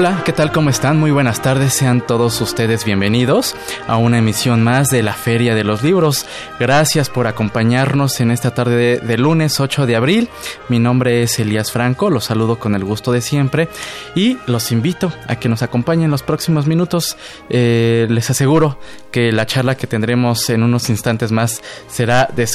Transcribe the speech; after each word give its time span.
Hola, 0.00 0.22
¿qué 0.24 0.32
tal? 0.32 0.52
¿Cómo 0.52 0.70
están? 0.70 0.96
Muy 0.96 1.10
buenas 1.10 1.42
tardes, 1.42 1.72
sean 1.72 2.06
todos 2.06 2.40
ustedes 2.40 2.84
bienvenidos 2.84 3.56
a 3.88 3.96
una 3.96 4.18
emisión 4.18 4.62
más 4.62 4.90
de 4.90 5.02
la 5.02 5.12
Feria 5.12 5.56
de 5.56 5.64
los 5.64 5.82
Libros. 5.82 6.24
Gracias 6.60 7.10
por 7.10 7.26
acompañarnos 7.26 8.20
en 8.20 8.30
esta 8.30 8.54
tarde 8.54 9.00
de, 9.00 9.18
lunes 9.18 9.58
8 9.58 9.86
de 9.86 9.96
abril. 9.96 10.28
Mi 10.68 10.78
nombre 10.78 11.24
es 11.24 11.40
Elías 11.40 11.72
Franco, 11.72 12.10
los 12.10 12.26
saludo 12.26 12.60
con 12.60 12.76
el 12.76 12.84
gusto 12.84 13.10
de 13.10 13.20
siempre 13.20 13.68
y 14.14 14.38
los 14.46 14.70
invito 14.70 15.12
a 15.26 15.34
que 15.34 15.48
nos 15.48 15.62
acompañen 15.62 16.12
los 16.12 16.22
próximos 16.22 16.68
minutos. 16.68 17.16
Eh, 17.50 18.06
les 18.08 18.30
aseguro 18.30 18.78
que 19.10 19.32
la 19.32 19.46
charla 19.46 19.76
que 19.76 19.88
tendremos 19.88 20.48
en 20.48 20.62
unos 20.62 20.90
instantes 20.90 21.32
más 21.32 21.60
será 21.88 22.28
de 22.36 22.46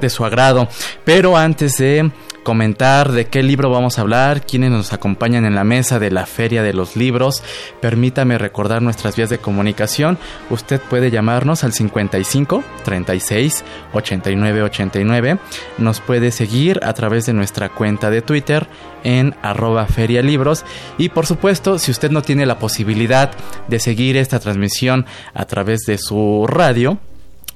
de 0.00 0.10
su 0.10 0.24
agrado. 0.24 0.68
Pero 1.04 1.36
antes 1.36 1.76
de 1.76 2.10
comentar 2.42 3.12
de 3.12 3.26
qué 3.26 3.42
libro 3.42 3.70
vamos 3.70 3.98
a 3.98 4.02
hablar, 4.02 4.44
quienes 4.44 4.70
nos 4.70 4.92
acompañan 4.92 5.44
en 5.44 5.54
la 5.54 5.64
mesa 5.64 5.98
de 5.98 6.10
la 6.10 6.26
Feria 6.26 6.61
de 6.62 6.72
los 6.72 6.96
Libros. 6.96 7.42
Permítame 7.80 8.38
recordar 8.38 8.82
nuestras 8.82 9.16
vías 9.16 9.30
de 9.30 9.38
comunicación. 9.38 10.18
Usted 10.50 10.80
puede 10.80 11.10
llamarnos 11.10 11.64
al 11.64 11.72
55 11.72 12.62
36 12.84 13.64
89 13.92 14.62
89. 14.62 15.38
Nos 15.78 16.00
puede 16.00 16.30
seguir 16.30 16.80
a 16.82 16.92
través 16.94 17.26
de 17.26 17.32
nuestra 17.32 17.68
cuenta 17.68 18.10
de 18.10 18.22
Twitter 18.22 18.66
en 19.04 19.34
arroba 19.42 19.86
ferialibros 19.86 20.64
y 20.98 21.08
por 21.08 21.26
supuesto 21.26 21.78
si 21.78 21.90
usted 21.90 22.10
no 22.10 22.22
tiene 22.22 22.46
la 22.46 22.58
posibilidad 22.58 23.32
de 23.68 23.80
seguir 23.80 24.16
esta 24.16 24.38
transmisión 24.38 25.06
a 25.34 25.44
través 25.44 25.80
de 25.86 25.98
su 25.98 26.46
radio 26.48 26.98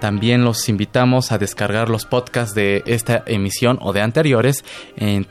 también 0.00 0.44
los 0.44 0.68
invitamos 0.68 1.32
a 1.32 1.38
descargar 1.38 1.88
los 1.88 2.04
podcasts 2.04 2.54
de 2.54 2.82
esta 2.86 3.24
emisión 3.26 3.78
o 3.80 3.92
de 3.92 4.00
anteriores 4.00 4.64
en 4.96 5.24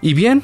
Y 0.00 0.14
bien, 0.14 0.42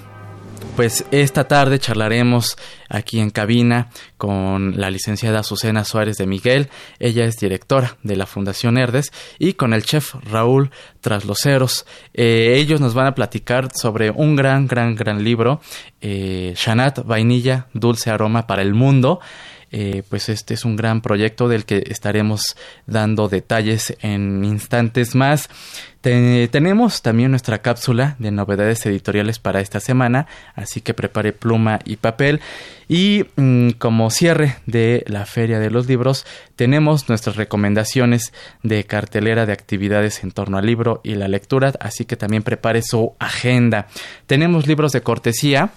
pues 0.76 1.04
esta 1.10 1.44
tarde 1.44 1.78
charlaremos 1.78 2.56
aquí 2.88 3.20
en 3.20 3.30
cabina 3.30 3.90
con 4.16 4.80
la 4.80 4.90
licenciada 4.90 5.40
Azucena 5.40 5.84
Suárez 5.84 6.16
de 6.16 6.26
Miguel, 6.26 6.68
ella 6.98 7.24
es 7.24 7.36
directora 7.36 7.96
de 8.02 8.16
la 8.16 8.26
Fundación 8.26 8.78
Herdes, 8.78 9.12
y 9.38 9.52
con 9.54 9.74
el 9.74 9.82
chef 9.82 10.14
Raúl 10.24 10.70
Trasloceros. 11.00 11.84
Eh, 12.14 12.54
ellos 12.56 12.80
nos 12.80 12.94
van 12.94 13.06
a 13.06 13.14
platicar 13.14 13.69
sobre 13.74 14.10
un 14.10 14.34
gran, 14.34 14.66
gran, 14.66 14.94
gran 14.94 15.22
libro, 15.22 15.60
eh, 16.00 16.54
Shanat 16.56 17.04
Vainilla, 17.04 17.66
Dulce 17.74 18.10
Aroma 18.10 18.46
para 18.46 18.62
el 18.62 18.72
Mundo. 18.72 19.20
Eh, 19.75 20.03
pues 20.09 20.28
este 20.28 20.53
es 20.53 20.66
un 20.66 20.77
gran 20.77 21.00
proyecto 21.00 21.49
del 21.49 21.65
que 21.65 21.83
estaremos 21.88 22.56
dando 22.87 23.28
detalles 23.28 23.97
en 24.03 24.44
instantes 24.44 25.15
más. 25.15 25.49
tenemos 26.03 27.00
también 27.00 27.31
nuestra 27.31 27.62
cápsula 27.62 28.16
de 28.19 28.32
novedades 28.32 28.84
editoriales 28.84 29.38
para 29.38 29.61
esta 29.61 29.81
semana, 29.81 30.27
así 30.55 30.82
que 30.82 30.93
prepare 30.93 31.32
pluma 31.32 31.78
y 31.87 31.97
papel. 31.97 32.41
Y 32.87 33.25
mm, 33.37 33.71
como 33.78 34.11
cierre 34.11 34.56
de 34.66 35.05
la 35.06 35.25
Feria 35.25 35.59
de 35.59 35.71
los 35.71 35.87
Libros, 35.87 36.27
tenemos 36.55 37.09
nuestras 37.09 37.37
recomendaciones 37.37 38.34
de 38.62 38.84
cartelera 38.84 39.47
de 39.47 39.55
actividades 39.55 40.22
en 40.22 40.32
torno 40.32 40.59
al 40.59 40.66
libro 40.66 41.00
y 41.03 41.15
la 41.15 41.28
lectura, 41.28 41.72
así 41.81 42.05
que 42.05 42.16
también 42.16 42.43
prepare 42.43 42.82
su 42.82 43.15
agenda. 43.19 43.87
Tenemos 44.27 44.66
libros 44.66 44.93
de 44.93 45.00
cortesía 45.00 45.71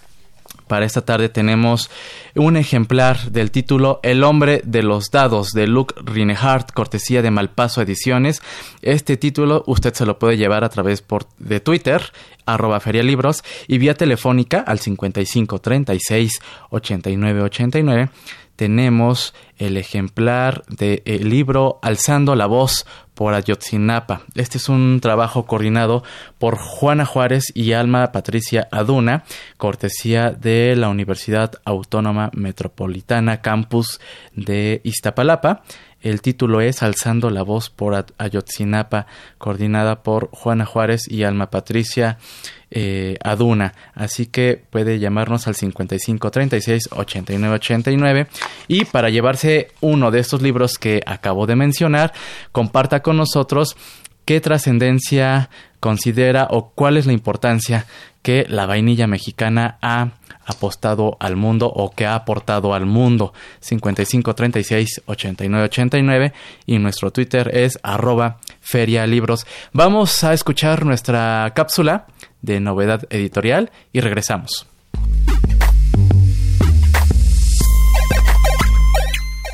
para 0.67 0.85
esta 0.85 1.05
tarde 1.05 1.29
tenemos 1.29 1.89
un 2.35 2.57
ejemplar 2.57 3.31
del 3.31 3.51
título 3.51 3.99
El 4.03 4.23
hombre 4.23 4.61
de 4.65 4.83
los 4.83 5.11
dados 5.11 5.51
de 5.51 5.67
Luke 5.67 5.95
Rinehart, 6.03 6.71
cortesía 6.71 7.21
de 7.21 7.31
Malpaso 7.31 7.81
Ediciones. 7.81 8.41
Este 8.81 9.17
título 9.17 9.63
usted 9.67 9.93
se 9.93 10.05
lo 10.05 10.19
puede 10.19 10.37
llevar 10.37 10.63
a 10.63 10.69
través 10.69 11.01
por, 11.01 11.27
de 11.37 11.59
Twitter, 11.59 12.01
arroba 12.45 12.79
ferialibros, 12.79 13.43
y 13.67 13.77
vía 13.77 13.93
telefónica 13.93 14.59
al 14.59 14.79
55 14.79 15.59
36 15.59 16.39
89 16.69 17.41
89 17.41 18.09
tenemos 18.55 19.33
el 19.57 19.77
ejemplar 19.77 20.63
del 20.67 21.29
libro 21.29 21.79
Alzando 21.81 22.35
la 22.35 22.45
voz 22.45 22.85
por 23.13 23.33
Ayotzinapa. 23.33 24.21
Este 24.35 24.57
es 24.57 24.69
un 24.69 24.99
trabajo 25.01 25.45
coordinado 25.45 26.03
por 26.38 26.57
Juana 26.57 27.05
Juárez 27.05 27.45
y 27.53 27.71
Alma 27.71 28.11
Patricia 28.11 28.67
Aduna, 28.71 29.23
cortesía 29.57 30.31
de 30.31 30.75
la 30.75 30.89
Universidad 30.89 31.53
Autónoma 31.63 32.29
Metropolitana 32.33 33.41
Campus 33.41 33.99
de 34.35 34.81
Iztapalapa. 34.83 35.63
El 36.05 36.21
título 36.21 36.61
es 36.61 36.83
Alzando 36.83 37.31
la 37.31 37.41
voz 37.41 37.71
por 37.71 38.05
Ayotzinapa, 38.19 39.07
coordinada 39.39 40.03
por 40.03 40.29
Juana 40.29 40.63
Juárez 40.63 41.01
y 41.09 41.23
Alma 41.23 41.49
Patricia 41.49 42.19
eh, 42.69 43.17
Aduna. 43.23 43.73
Así 43.95 44.27
que 44.27 44.61
puede 44.69 44.99
llamarnos 44.99 45.47
al 45.47 45.55
55 45.55 46.29
36 46.29 46.89
89 46.91 47.55
89 47.55 48.27
y 48.67 48.85
para 48.85 49.09
llevarse 49.09 49.69
uno 49.81 50.11
de 50.11 50.19
estos 50.19 50.43
libros 50.43 50.77
que 50.77 51.01
acabo 51.07 51.47
de 51.47 51.55
mencionar, 51.55 52.13
comparta 52.51 53.02
con 53.02 53.17
nosotros 53.17 53.75
qué 54.25 54.40
trascendencia 54.41 55.49
considera 55.79 56.49
o 56.52 56.69
cuál 56.69 56.97
es 56.97 57.07
la 57.07 57.13
importancia 57.13 57.87
que 58.22 58.46
la 58.47 58.67
vainilla 58.67 59.07
mexicana 59.07 59.79
ha 59.81 60.11
apostado 60.45 61.17
al 61.19 61.35
mundo 61.35 61.67
o 61.67 61.91
que 61.91 62.05
ha 62.05 62.15
aportado 62.15 62.73
al 62.73 62.85
mundo 62.85 63.33
55 63.59 64.35
36 64.35 65.01
89 65.05 65.65
89 65.65 66.33
y 66.65 66.79
nuestro 66.79 67.11
Twitter 67.11 67.51
es 67.53 67.79
arroba 67.83 68.39
feria 68.61 69.05
libros. 69.07 69.45
Vamos 69.73 70.23
a 70.23 70.33
escuchar 70.33 70.85
nuestra 70.85 71.51
cápsula 71.55 72.07
de 72.41 72.59
novedad 72.59 73.03
editorial 73.09 73.71
y 73.91 73.99
regresamos. 74.01 74.67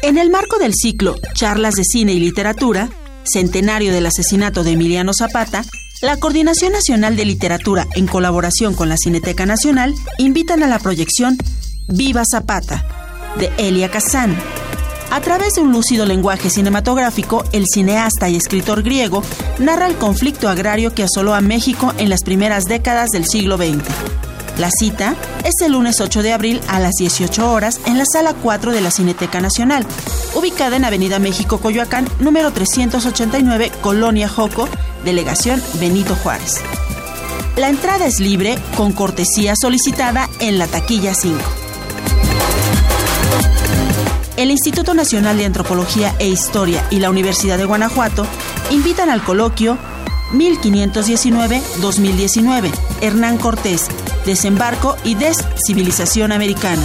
En 0.04 0.18
el 0.18 0.32
marco 0.32 0.58
del 0.58 0.74
ciclo 0.74 1.16
Charlas 1.34 1.76
de 1.76 1.84
Cine 1.84 2.14
y 2.14 2.20
Literatura, 2.20 2.90
centenario 3.24 3.94
del 3.94 4.08
asesinato 4.08 4.64
de 4.64 4.72
Emiliano 4.72 5.12
Zapata, 5.14 5.64
la 6.02 6.18
Coordinación 6.18 6.74
Nacional 6.74 7.16
de 7.16 7.26
Literatura, 7.26 7.88
en 7.96 8.08
colaboración 8.08 8.74
con 8.74 8.90
la 8.90 8.98
Cineteca 8.98 9.46
Nacional, 9.46 9.94
invitan 10.18 10.64
a 10.64 10.68
la 10.68 10.80
proyección 10.80 11.38
Viva 11.88 12.24
Zapata, 12.30 12.86
de 13.38 13.52
Elia 13.58 13.90
Kazan, 13.90 14.36
A 15.12 15.20
través 15.20 15.56
de 15.56 15.62
un 15.62 15.74
lúcido 15.74 16.06
lenguaje 16.06 16.50
cinematográfico, 16.50 17.44
el 17.52 17.66
cineasta 17.68 18.30
y 18.30 18.38
escritor 18.38 18.82
griego 18.82 19.24
narra 19.60 19.88
el 19.88 19.96
conflicto 19.96 20.48
agrario 20.48 20.94
que 20.96 21.04
asoló 21.04 21.36
a 21.36 21.42
México 21.42 21.94
en 21.98 22.10
las 22.10 22.24
primeras 22.24 22.64
décadas 22.64 23.10
del 23.10 23.26
siglo 23.26 23.58
XX. 23.58 23.84
La 24.58 24.70
cita 24.72 25.16
es 25.44 25.66
el 25.66 25.74
lunes 25.74 26.00
8 26.00 26.24
de 26.24 26.34
abril 26.34 26.62
a 26.68 26.80
las 26.80 26.94
18 26.94 27.52
horas 27.52 27.82
en 27.86 27.98
la 27.98 28.06
sala 28.06 28.34
4 28.34 28.72
de 28.72 28.82
la 28.82 28.90
Cineteca 28.90 29.42
Nacional, 29.42 29.86
ubicada 30.34 30.78
en 30.78 30.86
Avenida 30.86 31.20
México 31.20 31.60
Coyoacán, 31.60 32.08
número 32.20 32.52
389, 32.52 33.72
Colonia 33.82 34.30
Joco, 34.30 34.70
Delegación 35.04 35.62
Benito 35.80 36.16
Juárez. 36.16 36.62
La 37.58 37.70
entrada 37.70 38.06
es 38.06 38.20
libre 38.20 38.58
con 38.78 38.94
cortesía 38.94 39.56
solicitada 39.56 40.30
en 40.40 40.58
la 40.58 40.68
taquilla 40.68 41.14
5 41.14 41.40
el 44.42 44.50
Instituto 44.50 44.96
Nacional 44.96 45.38
de 45.38 45.46
Antropología 45.46 46.16
e 46.18 46.28
Historia 46.28 46.84
y 46.90 46.98
la 46.98 47.12
Universidad 47.12 47.60
de 47.60 47.66
Guanajuato 47.66 48.26
invitan 48.72 49.12
al 49.12 49.24
coloquio 49.24 49.78
1519-2019, 50.34 52.72
Hernán 53.02 53.38
Cortés, 53.38 53.86
Desembarco 54.26 54.98
y 55.04 55.14
Descivilización 55.16 56.32
Americana. 56.32 56.82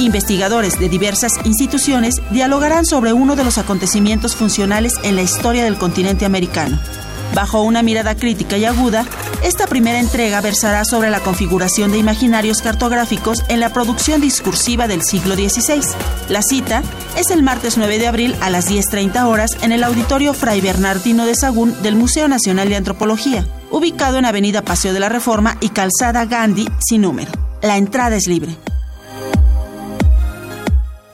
Investigadores 0.00 0.78
de 0.78 0.90
diversas 0.90 1.32
instituciones 1.44 2.16
dialogarán 2.30 2.84
sobre 2.84 3.14
uno 3.14 3.36
de 3.36 3.44
los 3.44 3.56
acontecimientos 3.56 4.36
funcionales 4.36 4.92
en 5.02 5.16
la 5.16 5.22
historia 5.22 5.64
del 5.64 5.78
continente 5.78 6.26
americano. 6.26 6.78
Bajo 7.34 7.62
una 7.62 7.82
mirada 7.82 8.14
crítica 8.14 8.56
y 8.56 8.64
aguda, 8.64 9.04
esta 9.42 9.66
primera 9.66 10.00
entrega 10.00 10.40
versará 10.40 10.84
sobre 10.84 11.10
la 11.10 11.20
configuración 11.20 11.92
de 11.92 11.98
imaginarios 11.98 12.60
cartográficos 12.62 13.44
en 13.48 13.60
la 13.60 13.72
producción 13.72 14.20
discursiva 14.20 14.88
del 14.88 15.02
siglo 15.02 15.34
XVI. 15.34 15.80
La 16.28 16.42
cita 16.42 16.82
es 17.16 17.30
el 17.30 17.42
martes 17.42 17.78
9 17.78 17.98
de 17.98 18.08
abril 18.08 18.36
a 18.40 18.50
las 18.50 18.70
10.30 18.70 19.24
horas 19.26 19.56
en 19.62 19.72
el 19.72 19.84
Auditorio 19.84 20.34
Fray 20.34 20.60
Bernardino 20.60 21.26
de 21.26 21.34
Sagún 21.34 21.80
del 21.82 21.96
Museo 21.96 22.28
Nacional 22.28 22.68
de 22.68 22.76
Antropología, 22.76 23.46
ubicado 23.70 24.18
en 24.18 24.24
Avenida 24.24 24.62
Paseo 24.62 24.92
de 24.92 25.00
la 25.00 25.08
Reforma 25.08 25.56
y 25.60 25.68
Calzada 25.68 26.24
Gandhi 26.24 26.68
sin 26.78 27.02
número. 27.02 27.30
La 27.62 27.76
entrada 27.76 28.16
es 28.16 28.26
libre 28.26 28.56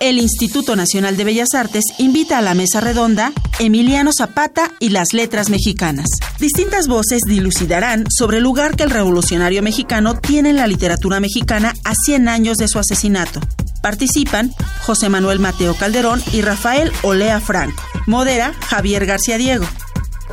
el 0.08 0.18
Instituto 0.18 0.76
Nacional 0.76 1.16
de 1.16 1.24
Bellas 1.24 1.54
Artes 1.54 1.84
invita 1.96 2.36
a 2.36 2.42
la 2.42 2.52
mesa 2.52 2.80
redonda 2.80 3.32
Emiliano 3.58 4.10
Zapata 4.12 4.70
y 4.78 4.90
las 4.90 5.14
letras 5.14 5.48
mexicanas. 5.48 6.06
Distintas 6.38 6.88
voces 6.88 7.22
dilucidarán 7.26 8.04
sobre 8.10 8.36
el 8.36 8.42
lugar 8.42 8.76
que 8.76 8.82
el 8.82 8.90
revolucionario 8.90 9.62
mexicano 9.62 10.18
tiene 10.18 10.50
en 10.50 10.56
la 10.56 10.66
literatura 10.66 11.20
mexicana 11.20 11.72
a 11.84 11.94
100 11.94 12.28
años 12.28 12.58
de 12.58 12.68
su 12.68 12.78
asesinato. 12.78 13.40
Participan 13.82 14.52
José 14.82 15.08
Manuel 15.08 15.38
Mateo 15.38 15.74
Calderón 15.74 16.22
y 16.34 16.42
Rafael 16.42 16.92
Olea 17.02 17.40
Franco. 17.40 17.82
Modera 18.06 18.52
Javier 18.68 19.06
García 19.06 19.38
Diego. 19.38 19.64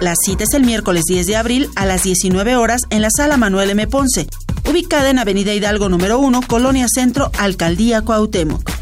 La 0.02 0.16
cita 0.16 0.44
es 0.44 0.54
el 0.54 0.66
miércoles 0.66 1.04
10 1.08 1.28
de 1.28 1.38
abril 1.38 1.70
a 1.78 1.86
las 1.86 2.04
19 2.04 2.58
horas 2.58 2.82
en 2.90 3.02
la 3.02 3.10
sala 3.10 3.38
Manuel 3.38 3.70
M. 3.70 3.88
Ponce, 3.88 4.28
ubicada 4.70 5.10
en 5.10 5.20
Avenida 5.20 5.54
Hidalgo 5.54 5.88
número 5.88 6.20
1, 6.20 6.42
Colonia 6.46 6.88
Centro, 6.94 7.32
Alcaldía 7.38 8.02
Cuauhtémoc. 8.02 8.82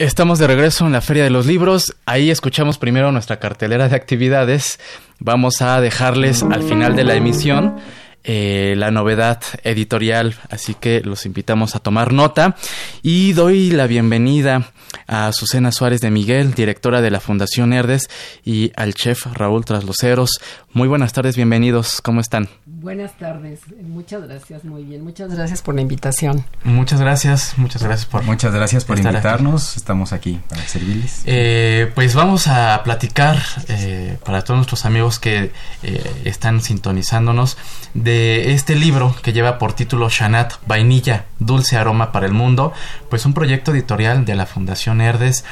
Estamos 0.00 0.38
de 0.38 0.46
regreso 0.46 0.86
en 0.86 0.92
la 0.92 1.02
Feria 1.02 1.24
de 1.24 1.28
los 1.28 1.44
Libros. 1.44 1.94
Ahí 2.06 2.30
escuchamos 2.30 2.78
primero 2.78 3.12
nuestra 3.12 3.38
cartelera 3.38 3.86
de 3.86 3.96
actividades. 3.96 4.80
Vamos 5.18 5.60
a 5.60 5.78
dejarles 5.82 6.42
al 6.42 6.62
final 6.62 6.96
de 6.96 7.04
la 7.04 7.16
emisión 7.16 7.76
eh, 8.24 8.74
la 8.76 8.90
novedad 8.90 9.40
editorial, 9.64 10.36
así 10.50 10.74
que 10.74 11.00
los 11.00 11.26
invitamos 11.26 11.74
a 11.74 11.80
tomar 11.80 12.12
nota. 12.12 12.56
Y 13.02 13.32
doy 13.32 13.70
la 13.70 13.86
bienvenida 13.86 14.72
a 15.06 15.32
Susana 15.32 15.72
Suárez 15.72 16.00
de 16.00 16.10
Miguel, 16.10 16.54
directora 16.54 17.00
de 17.00 17.10
la 17.10 17.20
Fundación 17.20 17.72
Herdes, 17.72 18.08
y 18.44 18.72
al 18.76 18.94
chef 18.94 19.26
Raúl 19.26 19.64
Trasloceros. 19.64 20.30
Muy 20.72 20.88
buenas 20.88 21.12
tardes, 21.12 21.36
bienvenidos, 21.36 22.00
¿cómo 22.00 22.20
están? 22.20 22.48
Buenas 22.64 23.18
tardes, 23.18 23.60
muchas 23.82 24.26
gracias, 24.26 24.64
muy 24.64 24.84
bien, 24.84 25.02
muchas 25.02 25.34
gracias 25.34 25.62
por 25.62 25.74
la 25.74 25.80
invitación. 25.80 26.44
Muchas 26.62 27.00
gracias, 27.00 27.54
muchas 27.56 27.82
gracias 27.82 28.06
por 28.06 28.22
Muchas 28.22 28.54
gracias 28.54 28.84
por 28.84 28.98
invitarnos, 28.98 29.76
estamos 29.76 30.12
aquí 30.12 30.40
para 30.48 30.62
servirles. 30.62 31.22
Eh, 31.26 31.90
pues 31.94 32.14
vamos 32.14 32.46
a 32.46 32.80
platicar 32.84 33.38
eh, 33.68 34.16
para 34.24 34.42
todos 34.42 34.58
nuestros 34.58 34.84
amigos 34.86 35.18
que 35.18 35.50
eh, 35.82 36.22
están 36.24 36.60
sintonizándonos 36.60 37.58
de 37.94 38.09
este 38.52 38.74
libro 38.74 39.14
que 39.22 39.32
lleva 39.32 39.58
por 39.58 39.72
título 39.72 40.08
Shanat, 40.08 40.54
Vainilla, 40.66 41.26
Dulce 41.38 41.76
Aroma 41.76 42.12
para 42.12 42.26
el 42.26 42.32
Mundo, 42.32 42.72
pues 43.08 43.24
un 43.26 43.34
proyecto 43.34 43.72
editorial 43.72 44.24
de 44.24 44.34
la 44.34 44.46
Fundación 44.46 45.00
Herdes. 45.00 45.44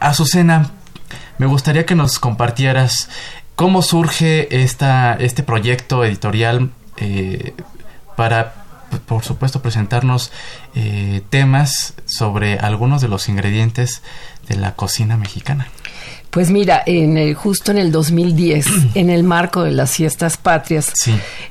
Azucena, 0.00 0.70
me 1.38 1.46
gustaría 1.46 1.86
que 1.86 1.94
nos 1.94 2.18
compartieras 2.18 3.08
¿Cómo 3.58 3.82
surge 3.82 4.62
esta, 4.62 5.14
este 5.14 5.42
proyecto 5.42 6.04
editorial 6.04 6.70
eh, 6.96 7.54
para, 8.14 8.54
por 9.04 9.24
supuesto, 9.24 9.60
presentarnos 9.62 10.30
eh, 10.76 11.22
temas 11.28 11.94
sobre 12.06 12.60
algunos 12.60 13.02
de 13.02 13.08
los 13.08 13.28
ingredientes 13.28 14.00
de 14.46 14.54
la 14.54 14.76
cocina 14.76 15.16
mexicana? 15.16 15.66
Pues 16.30 16.50
mira, 16.50 16.82
en 16.84 17.16
el, 17.16 17.34
justo 17.34 17.70
en 17.70 17.78
el 17.78 17.90
2010, 17.90 18.66
en 18.94 19.10
el 19.10 19.24
marco 19.24 19.62
de 19.62 19.72
las 19.72 19.92
fiestas 19.92 20.36
patrias, 20.36 20.92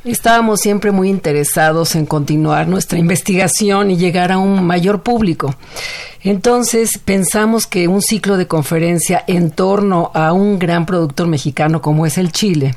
estábamos 0.04 0.60
siempre 0.62 0.92
muy 0.92 1.10
interesados 1.10 1.96
en 1.96 2.06
continuar 2.06 2.68
nuestra 2.68 3.00
investigación 3.00 3.92
y 3.92 3.98
llegar 3.98 4.32
a 4.32 4.38
un 4.38 4.66
mayor 4.66 5.02
público. 5.02 5.56
Entonces 6.22 7.00
pensamos 7.04 7.68
que 7.68 7.88
un 7.88 8.02
ciclo 8.02 8.38
de 8.38 8.48
conferencia 8.48 9.24
en 9.28 9.52
torno 9.52 10.12
a 10.14 10.34
un 10.34 10.60
gran 10.60 10.86
productor 10.86 11.28
mexicano 11.28 11.82
como 11.82 12.06
es 12.06 12.18
el 12.18 12.32
Chile, 12.32 12.76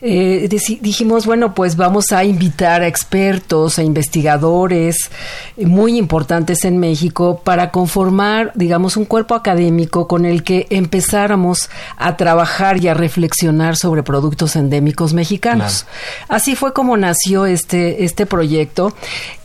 eh, 0.00 0.48
dijimos, 0.80 1.26
bueno, 1.26 1.54
pues 1.54 1.76
vamos 1.76 2.12
a 2.12 2.24
invitar 2.24 2.82
a 2.82 2.86
expertos, 2.86 3.78
a 3.78 3.82
investigadores 3.82 5.10
muy 5.56 5.96
importantes 5.96 6.64
en 6.64 6.78
México 6.78 7.40
para 7.42 7.70
conformar, 7.70 8.52
digamos, 8.54 8.96
un 8.96 9.04
cuerpo 9.04 9.34
académico 9.34 10.06
con 10.06 10.24
el 10.24 10.42
que 10.42 10.66
empezáramos 10.70 11.70
a 11.96 12.16
trabajar 12.16 12.82
y 12.82 12.88
a 12.88 12.94
reflexionar 12.94 13.76
sobre 13.76 14.02
productos 14.02 14.56
endémicos 14.56 15.14
mexicanos. 15.14 15.86
Así 16.28 16.56
fue 16.56 16.72
como 16.72 16.96
nació 16.96 17.46
este, 17.46 18.04
este 18.04 18.26
proyecto. 18.26 18.92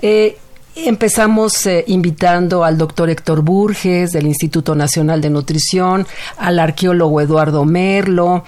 Eh, 0.01 0.38
Empezamos 0.75 1.65
eh, 1.65 1.83
invitando 1.88 2.63
al 2.63 2.77
doctor 2.77 3.09
Héctor 3.09 3.41
Burges 3.41 4.12
del 4.13 4.25
Instituto 4.25 4.73
Nacional 4.73 5.19
de 5.19 5.30
Nutrición, 5.30 6.07
al 6.37 6.59
arqueólogo 6.59 7.19
Eduardo 7.19 7.66
Merlo, 7.66 8.45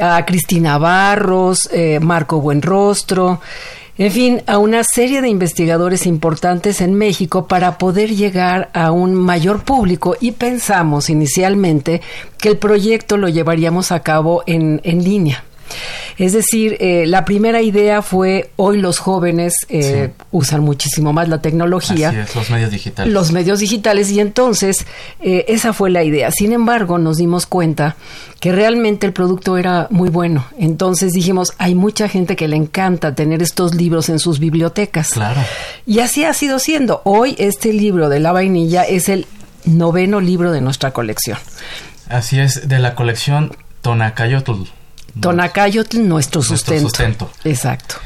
a 0.00 0.24
Cristina 0.26 0.78
Barros, 0.78 1.68
eh, 1.72 2.00
Marco 2.00 2.40
Buenrostro, 2.40 3.40
en 3.98 4.10
fin, 4.10 4.42
a 4.46 4.58
una 4.58 4.82
serie 4.82 5.20
de 5.20 5.28
investigadores 5.28 6.06
importantes 6.06 6.80
en 6.80 6.94
México 6.94 7.46
para 7.46 7.78
poder 7.78 8.16
llegar 8.16 8.70
a 8.72 8.92
un 8.92 9.14
mayor 9.14 9.62
público 9.62 10.16
y 10.20 10.32
pensamos 10.32 11.10
inicialmente 11.10 12.00
que 12.38 12.48
el 12.48 12.56
proyecto 12.56 13.16
lo 13.16 13.28
llevaríamos 13.28 13.92
a 13.92 14.00
cabo 14.00 14.42
en, 14.46 14.80
en 14.84 15.04
línea. 15.04 15.44
Es 16.18 16.32
decir, 16.32 16.76
eh, 16.80 17.06
la 17.06 17.24
primera 17.24 17.62
idea 17.62 18.02
fue 18.02 18.50
hoy 18.56 18.78
los 18.78 18.98
jóvenes 18.98 19.54
eh, 19.68 20.10
usan 20.30 20.60
muchísimo 20.60 21.12
más 21.12 21.28
la 21.28 21.40
tecnología. 21.40 22.10
Así 22.10 22.38
los 22.38 22.50
medios 22.50 22.70
digitales. 22.70 23.12
Los 23.12 23.32
medios 23.32 23.60
digitales 23.60 24.10
y 24.10 24.20
entonces 24.20 24.86
eh, 25.20 25.46
esa 25.48 25.72
fue 25.72 25.90
la 25.90 26.04
idea. 26.04 26.30
Sin 26.30 26.52
embargo, 26.52 26.98
nos 26.98 27.16
dimos 27.16 27.46
cuenta 27.46 27.96
que 28.38 28.52
realmente 28.52 29.06
el 29.06 29.12
producto 29.12 29.56
era 29.56 29.86
muy 29.90 30.10
bueno. 30.10 30.46
Entonces 30.58 31.12
dijimos, 31.12 31.52
hay 31.58 31.74
mucha 31.74 32.08
gente 32.08 32.36
que 32.36 32.48
le 32.48 32.56
encanta 32.56 33.14
tener 33.14 33.42
estos 33.42 33.74
libros 33.74 34.08
en 34.08 34.18
sus 34.18 34.38
bibliotecas. 34.38 35.10
Claro. 35.10 35.40
Y 35.86 36.00
así 36.00 36.24
ha 36.24 36.32
sido 36.34 36.58
siendo. 36.58 37.02
Hoy 37.04 37.34
este 37.38 37.72
libro 37.72 38.08
de 38.08 38.20
la 38.20 38.32
vainilla 38.32 38.82
es 38.84 39.08
el 39.08 39.26
noveno 39.64 40.20
libro 40.20 40.52
de 40.52 40.60
nuestra 40.60 40.92
colección. 40.92 41.38
Así 42.08 42.40
es, 42.40 42.68
de 42.68 42.78
la 42.78 42.94
colección 42.94 43.56
Tonacayotl. 43.82 44.64
Tonacayotl, 45.18 46.06
nuestro 46.06 46.42
sustento. 46.42 46.82
Nuestro 46.82 47.06
sustento. 47.06 47.30
Exacto. 47.44 47.96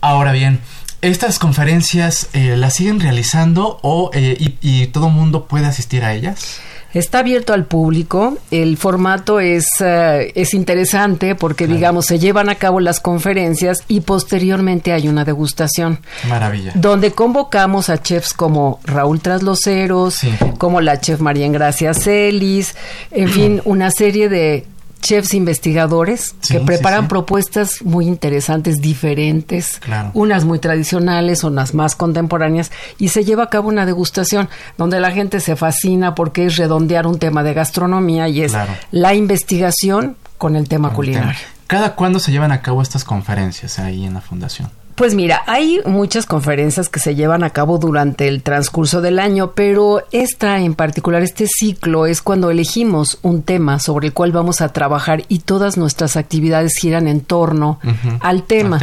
Ahora 0.00 0.32
bien, 0.32 0.60
¿estas 1.00 1.38
conferencias 1.38 2.28
eh, 2.32 2.56
las 2.56 2.74
siguen 2.74 3.00
realizando 3.00 3.78
o 3.82 4.10
eh, 4.12 4.36
y, 4.38 4.56
y, 4.60 4.86
todo 4.88 5.08
mundo 5.08 5.46
puede 5.46 5.66
asistir 5.66 6.04
a 6.04 6.12
ellas? 6.14 6.60
Está 6.94 7.20
abierto 7.20 7.54
al 7.54 7.64
público. 7.64 8.36
El 8.50 8.76
formato 8.76 9.40
es, 9.40 9.66
uh, 9.80 10.28
es 10.34 10.52
interesante 10.52 11.34
porque, 11.34 11.64
claro. 11.64 11.76
digamos, 11.78 12.06
se 12.06 12.18
llevan 12.18 12.50
a 12.50 12.56
cabo 12.56 12.80
las 12.80 13.00
conferencias 13.00 13.78
y 13.88 14.00
posteriormente 14.00 14.92
hay 14.92 15.08
una 15.08 15.24
degustación. 15.24 16.00
Maravilla. 16.28 16.72
Donde 16.74 17.12
convocamos 17.12 17.88
a 17.88 18.02
chefs 18.02 18.34
como 18.34 18.78
Raúl 18.84 19.20
Trasloceros, 19.20 20.14
sí. 20.16 20.30
como 20.58 20.82
la 20.82 21.00
chef 21.00 21.20
María 21.20 21.48
Gracia 21.48 21.94
Celis, 21.94 22.76
en 23.10 23.28
fin, 23.30 23.62
una 23.64 23.90
serie 23.90 24.28
de 24.28 24.66
chefs 25.02 25.34
investigadores 25.34 26.34
que 26.48 26.60
preparan 26.60 27.08
propuestas 27.08 27.82
muy 27.82 28.06
interesantes, 28.06 28.80
diferentes, 28.80 29.80
unas 30.14 30.44
muy 30.44 30.58
tradicionales, 30.58 31.44
unas 31.44 31.74
más 31.74 31.96
contemporáneas, 31.96 32.70
y 32.98 33.08
se 33.08 33.24
lleva 33.24 33.44
a 33.44 33.50
cabo 33.50 33.68
una 33.68 33.84
degustación 33.84 34.48
donde 34.78 35.00
la 35.00 35.10
gente 35.10 35.40
se 35.40 35.56
fascina 35.56 36.14
porque 36.14 36.46
es 36.46 36.56
redondear 36.56 37.06
un 37.06 37.18
tema 37.18 37.42
de 37.42 37.52
gastronomía 37.52 38.28
y 38.28 38.42
es 38.42 38.54
la 38.90 39.14
investigación 39.14 40.16
con 40.38 40.56
el 40.56 40.68
tema 40.68 40.92
culinario. 40.92 41.38
¿Cada 41.66 41.94
cuándo 41.94 42.18
se 42.18 42.32
llevan 42.32 42.52
a 42.52 42.62
cabo 42.62 42.82
estas 42.82 43.04
conferencias 43.04 43.78
ahí 43.78 44.04
en 44.04 44.14
la 44.14 44.20
fundación? 44.20 44.70
Pues 44.94 45.14
mira, 45.14 45.42
hay 45.46 45.80
muchas 45.86 46.26
conferencias 46.26 46.88
que 46.88 47.00
se 47.00 47.14
llevan 47.14 47.44
a 47.44 47.50
cabo 47.50 47.78
durante 47.78 48.28
el 48.28 48.42
transcurso 48.42 49.00
del 49.00 49.18
año, 49.18 49.52
pero 49.52 50.02
esta 50.12 50.58
en 50.58 50.74
particular, 50.74 51.22
este 51.22 51.46
ciclo, 51.46 52.06
es 52.06 52.20
cuando 52.20 52.50
elegimos 52.50 53.18
un 53.22 53.42
tema 53.42 53.78
sobre 53.78 54.08
el 54.08 54.12
cual 54.12 54.32
vamos 54.32 54.60
a 54.60 54.68
trabajar 54.68 55.24
y 55.28 55.40
todas 55.40 55.78
nuestras 55.78 56.16
actividades 56.16 56.74
giran 56.78 57.08
en 57.08 57.22
torno 57.22 57.80
al 58.20 58.42
tema. 58.42 58.78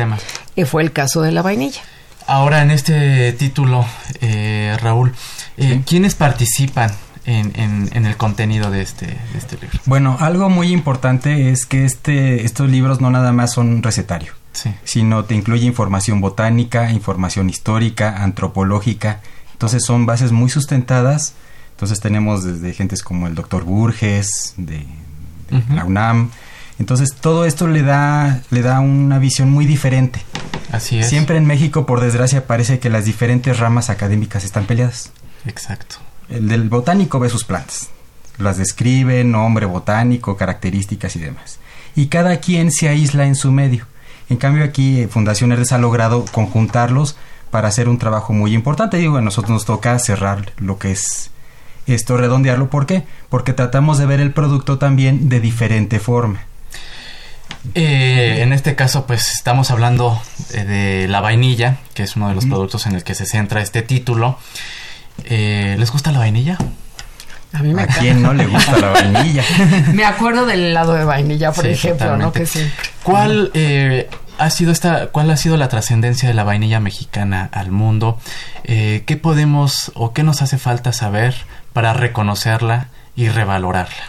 que 0.55 0.65
fue 0.65 0.81
el 0.81 0.91
caso 0.91 1.21
de 1.21 1.31
la 1.31 1.41
vainilla. 1.41 1.81
Ahora, 2.27 2.61
en 2.61 2.71
este 2.71 3.31
título, 3.33 3.85
eh, 4.19 4.77
Raúl, 4.81 5.13
eh, 5.57 5.81
¿quiénes 5.85 6.15
participan 6.15 6.91
en, 7.25 8.05
el 8.05 8.17
contenido 8.17 8.71
de 8.71 8.81
este, 8.81 9.05
de 9.05 9.37
este 9.37 9.55
libro? 9.57 9.79
Bueno, 9.85 10.17
algo 10.19 10.49
muy 10.49 10.71
importante 10.71 11.51
es 11.51 11.65
que 11.65 11.85
este, 11.85 12.45
estos 12.45 12.69
libros 12.69 12.99
no 12.99 13.09
nada 13.09 13.31
más 13.31 13.53
son 13.53 13.81
recetario 13.83 14.38
sino 14.83 15.25
te 15.25 15.35
incluye 15.35 15.65
información 15.65 16.21
botánica, 16.21 16.91
información 16.91 17.49
histórica, 17.49 18.23
antropológica. 18.23 19.21
Entonces 19.53 19.83
son 19.85 20.05
bases 20.05 20.31
muy 20.31 20.49
sustentadas. 20.49 21.33
Entonces 21.71 21.99
tenemos 22.01 22.43
desde 22.43 22.73
gentes 22.73 23.03
como 23.03 23.27
el 23.27 23.35
doctor 23.35 23.63
Burges, 23.63 24.53
de, 24.57 24.85
la 25.73 25.85
UNAM. 25.85 26.31
Entonces 26.77 27.15
todo 27.19 27.45
esto 27.45 27.67
le 27.67 27.83
da, 27.83 28.41
le 28.49 28.61
da 28.61 28.79
una 28.79 29.19
visión 29.19 29.49
muy 29.49 29.65
diferente. 29.65 30.21
Así 30.71 30.99
es. 30.99 31.09
Siempre 31.09 31.37
en 31.37 31.45
México, 31.45 31.85
por 31.85 32.01
desgracia, 32.01 32.45
parece 32.45 32.79
que 32.79 32.89
las 32.89 33.05
diferentes 33.05 33.59
ramas 33.59 33.89
académicas 33.89 34.43
están 34.43 34.65
peleadas. 34.65 35.11
Exacto. 35.45 35.97
El 36.29 36.47
del 36.47 36.69
botánico 36.69 37.19
ve 37.19 37.29
sus 37.29 37.43
plantas, 37.43 37.89
las 38.37 38.57
describe, 38.57 39.23
nombre 39.23 39.65
botánico, 39.65 40.37
características 40.37 41.15
y 41.15 41.19
demás. 41.19 41.59
Y 41.95 42.07
cada 42.07 42.37
quien 42.37 42.71
se 42.71 42.87
aísla 42.87 43.25
en 43.25 43.35
su 43.35 43.51
medio. 43.51 43.87
En 44.29 44.37
cambio 44.37 44.63
aquí 44.63 45.01
eh, 45.01 45.07
Fundación 45.07 45.51
Herdes 45.51 45.71
ha 45.71 45.77
logrado 45.77 46.25
conjuntarlos 46.31 47.17
para 47.51 47.67
hacer 47.67 47.89
un 47.89 47.97
trabajo 47.97 48.31
muy 48.31 48.53
importante. 48.53 48.97
Digo, 48.97 49.17
a 49.17 49.21
nosotros 49.21 49.51
nos 49.51 49.65
toca 49.65 49.97
cerrar 49.99 50.53
lo 50.57 50.77
que 50.77 50.91
es 50.91 51.31
esto, 51.87 52.17
redondearlo. 52.17 52.69
¿Por 52.69 52.85
qué? 52.85 53.03
Porque 53.29 53.53
tratamos 53.53 53.97
de 53.97 54.05
ver 54.05 54.19
el 54.19 54.31
producto 54.31 54.77
también 54.77 55.29
de 55.29 55.39
diferente 55.39 55.99
forma. 55.99 56.43
Eh, 57.73 58.37
en 58.41 58.53
este 58.53 58.75
caso, 58.75 59.07
pues 59.07 59.31
estamos 59.31 59.71
hablando 59.71 60.21
eh, 60.53 60.63
de, 60.63 61.07
la 61.07 61.19
vainilla, 61.19 61.77
que 61.95 62.03
es 62.03 62.15
uno 62.15 62.29
de 62.29 62.35
los 62.35 62.45
productos 62.45 62.85
en 62.85 62.93
el 62.93 63.03
que 63.03 63.15
se 63.15 63.25
centra 63.25 63.61
este 63.61 63.81
título. 63.81 64.37
¿Les 65.27 65.91
gusta 65.91 66.11
la 66.11 66.19
vainilla? 66.19 66.57
A, 67.51 67.63
mí 67.63 67.73
me 67.73 67.87
quién 67.87 68.21
no 68.21 68.33
le 68.33 68.45
gusta 68.45 68.77
la 68.77 68.89
vainilla? 68.89 69.43
me 69.93 70.05
acuerdo 70.05 70.45
del 70.45 70.65
helado 70.65 70.93
de 70.93 71.03
vainilla, 71.03 71.51
por 71.51 71.65
ejemplo, 71.65 72.17
¿no? 72.17 72.31
Que 72.31 72.45
sí. 72.45 72.69
¿Cuál 73.03 73.51
eh, 73.53 74.07
ha 74.37 74.49
sido 74.49 74.71
esta, 74.71 75.07
cuál 75.07 75.31
ha 75.31 75.37
sido 75.37 75.57
la 75.57 75.67
trascendencia 75.67 76.29
de 76.29 76.35
la 76.35 76.43
vainilla 76.43 76.79
mexicana 76.79 77.49
al 77.51 77.71
mundo? 77.71 78.19
Eh, 78.63 79.03
¿Qué 79.07 79.17
podemos 79.17 79.91
o 79.95 80.13
qué 80.13 80.23
nos 80.23 80.41
hace 80.41 80.57
falta 80.57 80.93
saber 80.93 81.35
para 81.73 81.93
reconocerla 81.93 82.89
y 83.15 83.29
revalorarla? 83.29 84.03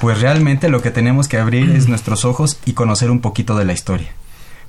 Pues 0.00 0.20
realmente 0.20 0.68
lo 0.68 0.82
que 0.82 0.90
tenemos 0.90 1.28
que 1.28 1.38
abrir 1.38 1.70
es 1.70 1.88
nuestros 1.88 2.24
ojos 2.24 2.58
y 2.66 2.72
conocer 2.72 3.10
un 3.10 3.20
poquito 3.20 3.56
de 3.56 3.64
la 3.64 3.72
historia. 3.72 4.08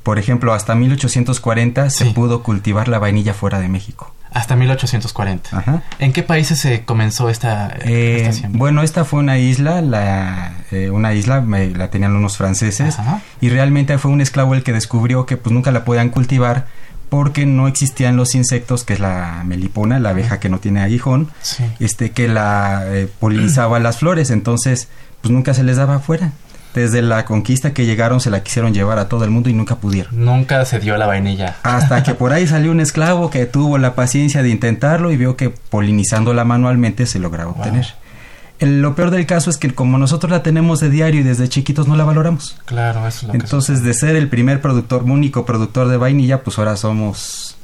Por 0.08 0.20
ejemplo, 0.20 0.54
hasta 0.54 0.74
1840 0.74 1.90
se 1.90 2.06
pudo 2.06 2.42
cultivar 2.42 2.88
la 2.88 2.98
vainilla 2.98 3.34
fuera 3.34 3.60
de 3.60 3.68
México. 3.68 4.14
Hasta 4.32 4.56
1840. 4.56 5.82
¿En 6.00 6.14
qué 6.14 6.24
países 6.24 6.60
se 6.60 6.86
comenzó 6.86 7.30
esta, 7.30 7.76
eh, 7.82 8.32
Bueno, 8.52 8.84
esta 8.84 9.04
fue 9.04 9.20
una 9.20 9.38
isla, 9.38 9.82
la, 9.82 10.54
eh, 10.72 10.92
una 10.92 11.14
isla 11.14 11.44
la 11.46 11.90
tenían 11.90 12.16
unos 12.16 12.38
franceses 12.38 12.98
y 13.42 13.50
realmente 13.50 13.98
fue 13.98 14.10
un 14.10 14.22
esclavo 14.22 14.54
el 14.54 14.64
que 14.64 14.72
descubrió 14.72 15.26
que 15.26 15.36
pues 15.36 15.52
nunca 15.52 15.72
la 15.72 15.84
podían 15.84 16.08
cultivar 16.08 16.68
porque 17.10 17.46
no 17.46 17.68
existían 17.68 18.16
los 18.16 18.34
insectos, 18.34 18.86
que 18.86 18.94
es 18.94 19.02
la 19.02 19.44
melipona, 19.46 20.00
la 20.00 20.12
abeja 20.12 20.40
que 20.40 20.48
no 20.48 20.60
tiene 20.60 20.80
aguijón, 20.80 21.32
este 21.82 22.12
que 22.12 22.30
la 22.30 22.84
eh, 22.86 23.10
polinizaba 23.20 23.78
las 23.80 23.98
flores, 23.98 24.30
entonces 24.30 24.88
pues 25.20 25.34
nunca 25.34 25.54
se 25.54 25.66
les 25.66 25.76
daba 25.76 25.96
afuera 25.96 26.32
desde 26.78 27.02
la 27.02 27.26
conquista 27.26 27.74
que 27.74 27.86
llegaron 27.86 28.22
se 28.22 28.30
la 28.30 28.44
quisieron 28.44 28.74
llevar 28.74 29.00
a 29.00 29.10
todo 29.10 29.24
el 29.26 29.32
mundo 29.32 29.50
y 29.50 29.54
nunca 29.54 29.78
pudieron. 29.78 30.24
Nunca 30.24 30.64
se 30.66 30.80
dio 30.80 30.96
la 30.96 31.08
vainilla. 31.08 31.56
Hasta 31.64 32.04
que 32.04 32.14
por 32.14 32.34
ahí 32.34 32.48
salió 32.48 32.72
un 32.72 32.80
esclavo 32.80 33.30
que 33.30 33.46
tuvo 33.46 33.78
la 33.78 33.96
paciencia 33.96 34.44
de 34.44 34.50
intentarlo 34.50 35.12
y 35.12 35.18
vio 35.18 35.36
que 35.36 35.50
polinizándola 35.50 36.46
manualmente 36.46 37.06
se 37.06 37.20
lograba 37.20 37.52
obtener. 37.52 37.88
lo 38.60 38.96
peor 38.96 39.12
del 39.12 39.26
caso 39.26 39.50
es 39.50 39.58
que 39.58 39.74
como 39.74 39.98
nosotros 39.98 40.32
la 40.32 40.44
tenemos 40.44 40.80
de 40.80 40.90
diario 40.90 41.22
y 41.22 41.24
desde 41.24 41.50
chiquitos 41.50 41.88
no 41.88 41.96
la 41.96 42.04
valoramos. 42.04 42.58
Claro, 42.66 43.08
eso 43.08 43.22
es 43.22 43.24
lo 43.24 43.34
Entonces, 43.34 43.84
de 43.84 43.94
ser 43.94 44.16
el 44.16 44.30
primer 44.30 44.62
productor, 44.62 45.04
único 45.04 45.46
productor 45.46 45.88
de 45.88 45.98
vainilla, 45.98 46.44
pues 46.44 46.60
ahora 46.60 46.78
somos 46.78 47.58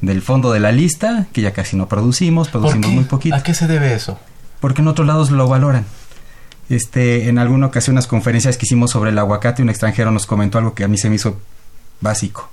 del 0.00 0.22
fondo 0.22 0.52
de 0.52 0.60
la 0.60 0.72
lista, 0.72 1.26
que 1.32 1.42
ya 1.42 1.52
casi 1.52 1.76
no 1.76 1.88
producimos, 1.88 2.48
producimos 2.48 2.90
muy 2.90 3.04
poquito. 3.04 3.36
¿A 3.36 3.42
qué 3.42 3.54
se 3.54 3.66
debe 3.66 3.94
eso? 3.94 4.18
Porque 4.60 4.82
en 4.82 4.88
otros 4.88 5.06
lados 5.06 5.30
lo 5.30 5.48
valoran. 5.48 5.84
Este, 6.68 7.28
en 7.28 7.38
alguna 7.38 7.66
ocasión, 7.66 7.94
unas 7.94 8.06
conferencias 8.06 8.58
que 8.58 8.66
hicimos 8.66 8.90
sobre 8.90 9.10
el 9.10 9.18
aguacate, 9.18 9.62
un 9.62 9.70
extranjero 9.70 10.10
nos 10.10 10.26
comentó 10.26 10.58
algo 10.58 10.74
que 10.74 10.84
a 10.84 10.88
mí 10.88 10.98
se 10.98 11.08
me 11.08 11.16
hizo 11.16 11.40
básico. 12.00 12.50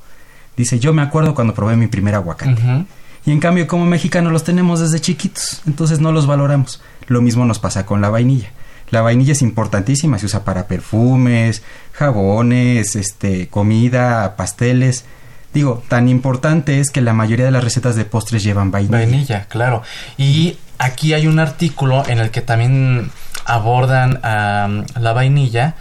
Dice, 0.55 0.79
yo 0.79 0.93
me 0.93 1.01
acuerdo 1.01 1.35
cuando 1.35 1.53
probé 1.53 1.75
mi 1.75 1.87
primer 1.87 2.15
aguacate. 2.15 2.85
Y 3.25 3.31
en 3.31 3.39
cambio, 3.39 3.67
como 3.67 3.85
mexicanos 3.85 4.31
los 4.31 4.43
tenemos 4.43 4.79
desde 4.79 5.01
chiquitos, 5.01 5.61
entonces 5.65 5.99
no 5.99 6.11
los 6.11 6.27
valoramos. 6.27 6.81
Lo 7.07 7.21
mismo 7.21 7.45
nos 7.45 7.59
pasa 7.59 7.85
con 7.85 7.99
la 7.99 8.09
vainilla. 8.09 8.51
La 8.91 9.01
vainilla 9.01 9.33
es 9.33 9.41
importantísima, 9.41 10.19
se 10.19 10.27
usa 10.27 10.43
para 10.43 10.67
perfumes, 10.67 11.63
jabones, 11.91 12.95
este, 12.95 13.47
comida, 13.47 14.35
pasteles. 14.35 15.05
Digo, 15.53 15.83
tan 15.87 16.07
importante 16.07 16.79
es 16.79 16.91
que 16.91 17.01
la 17.01 17.13
mayoría 17.13 17.45
de 17.45 17.51
las 17.51 17.63
recetas 17.63 17.95
de 17.95 18.05
postres 18.05 18.43
llevan 18.43 18.71
vainilla. 18.71 18.97
Vainilla, 18.97 19.45
claro. 19.47 19.81
Y 20.17 20.57
aquí 20.77 21.13
hay 21.13 21.27
un 21.27 21.39
artículo 21.39 22.03
en 22.07 22.19
el 22.19 22.31
que 22.31 22.41
también 22.41 23.11
abordan 23.45 24.19
a 24.23 24.69
la 24.99 25.13
vainilla 25.13 25.75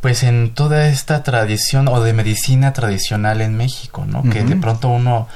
pues 0.00 0.24
en 0.24 0.52
toda 0.52 0.88
esta 0.88 1.22
tradición 1.22 1.86
o 1.86 2.00
de 2.02 2.12
medicina 2.12 2.72
tradicional 2.72 3.40
en 3.40 3.56
México, 3.56 4.04
¿no? 4.04 4.24
Que 4.24 4.42
de 4.42 4.56
pronto 4.56 4.88
uno 4.88 5.28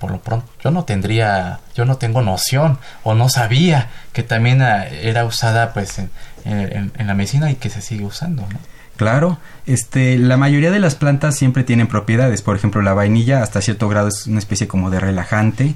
por 0.00 0.10
lo 0.10 0.20
pronto 0.20 0.46
yo 0.62 0.70
no 0.70 0.84
tendría 0.84 1.60
yo 1.74 1.84
no 1.84 1.96
tengo 1.96 2.20
noción 2.20 2.78
o 3.04 3.14
no 3.14 3.28
sabía 3.28 3.88
que 4.12 4.22
también 4.22 4.60
ah, 4.60 4.84
era 4.86 5.24
usada 5.24 5.72
pues 5.72 5.98
en, 5.98 6.10
en, 6.44 7.06
la 7.06 7.14
medicina 7.14 7.50
y 7.50 7.54
que 7.54 7.70
se 7.70 7.80
sigue 7.80 8.04
usando 8.04 8.42
¿no? 8.42 8.58
claro 8.96 9.38
este 9.64 10.18
la 10.18 10.36
mayoría 10.36 10.70
de 10.70 10.80
las 10.80 10.94
plantas 10.94 11.36
siempre 11.36 11.64
tienen 11.64 11.86
propiedades 11.86 12.42
por 12.42 12.54
ejemplo 12.54 12.82
la 12.82 12.92
vainilla 12.92 13.42
hasta 13.42 13.62
cierto 13.62 13.88
grado 13.88 14.08
es 14.08 14.26
una 14.26 14.40
especie 14.40 14.68
como 14.68 14.90
de 14.90 15.00
relajante 15.00 15.74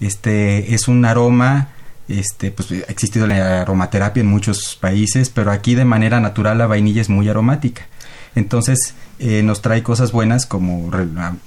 este 0.00 0.74
es 0.74 0.88
un 0.88 1.04
aroma 1.04 1.68
este, 2.10 2.50
pues 2.50 2.72
ha 2.72 2.90
existido 2.90 3.26
la 3.26 3.62
aromaterapia 3.62 4.20
en 4.20 4.26
muchos 4.26 4.76
países, 4.80 5.30
pero 5.30 5.52
aquí 5.52 5.74
de 5.74 5.84
manera 5.84 6.20
natural 6.20 6.58
la 6.58 6.66
vainilla 6.66 7.00
es 7.00 7.08
muy 7.08 7.28
aromática. 7.28 7.86
Entonces 8.34 8.94
eh, 9.18 9.42
nos 9.42 9.62
trae 9.62 9.82
cosas 9.82 10.12
buenas 10.12 10.46
como 10.46 10.90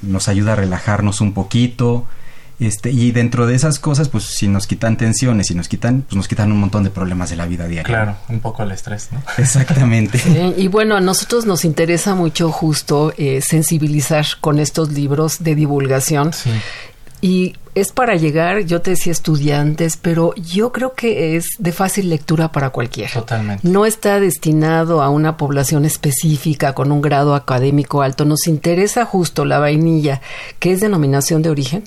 nos 0.02 0.28
ayuda 0.28 0.54
a 0.54 0.56
relajarnos 0.56 1.22
un 1.22 1.34
poquito, 1.34 2.08
este, 2.60 2.92
y 2.92 3.12
dentro 3.12 3.46
de 3.46 3.56
esas 3.56 3.80
cosas, 3.80 4.10
pues 4.10 4.24
si 4.24 4.48
nos 4.48 4.68
quitan 4.68 4.96
tensiones, 4.96 5.48
si 5.48 5.56
nos 5.56 5.68
quitan, 5.68 6.04
pues 6.04 6.16
nos 6.16 6.28
quitan 6.28 6.52
un 6.52 6.60
montón 6.60 6.84
de 6.84 6.92
problemas 6.92 7.30
de 7.30 7.36
la 7.36 7.46
vida 7.46 7.68
diaria. 7.68 7.84
Claro, 7.84 8.16
un 8.30 8.40
poco 8.40 8.64
el 8.64 8.72
estrés, 8.72 9.10
¿no? 9.12 9.22
Exactamente. 9.38 10.22
y 10.56 10.68
bueno, 10.68 10.96
a 10.96 11.02
nosotros 11.02 11.46
nos 11.46 11.66
interesa 11.66 12.16
mucho 12.16 12.52
justo 12.52 13.14
eh, 13.18 13.42
sensibilizar 13.42 14.26
con 14.40 14.60
estos 14.60 14.92
libros 14.92 15.44
de 15.44 15.56
divulgación. 15.56 16.32
Sí. 16.32 16.52
Y 17.24 17.56
es 17.74 17.94
para 17.94 18.18
llegar, 18.18 18.65
yo 18.65 18.82
te 18.82 18.92
decía 18.92 19.13
estudiantes, 19.13 19.96
pero 19.96 20.36
yo 20.36 20.74
creo 20.74 20.94
que 20.94 21.38
es 21.38 21.46
de 21.58 21.72
fácil 21.72 22.10
lectura 22.10 22.51
para 22.51 22.72
cualquiera. 22.72 23.13
Totalmente. 23.13 23.65
No 23.65 23.86
está 23.86 24.20
destinado 24.20 25.01
a 25.01 25.10
una 25.10 25.38
población 25.38 25.86
específica 25.86 26.74
con 26.74 26.92
un 26.92 27.01
grado 27.01 27.34
académico 27.34 28.01
alto. 28.01 28.25
Nos 28.25 28.46
interesa 28.46 29.06
justo 29.06 29.46
la 29.46 29.60
vainilla, 29.60 30.20
que 30.60 30.74
es 30.74 30.82
denominación 30.82 31.42
de 31.42 31.50
origen 31.50 31.84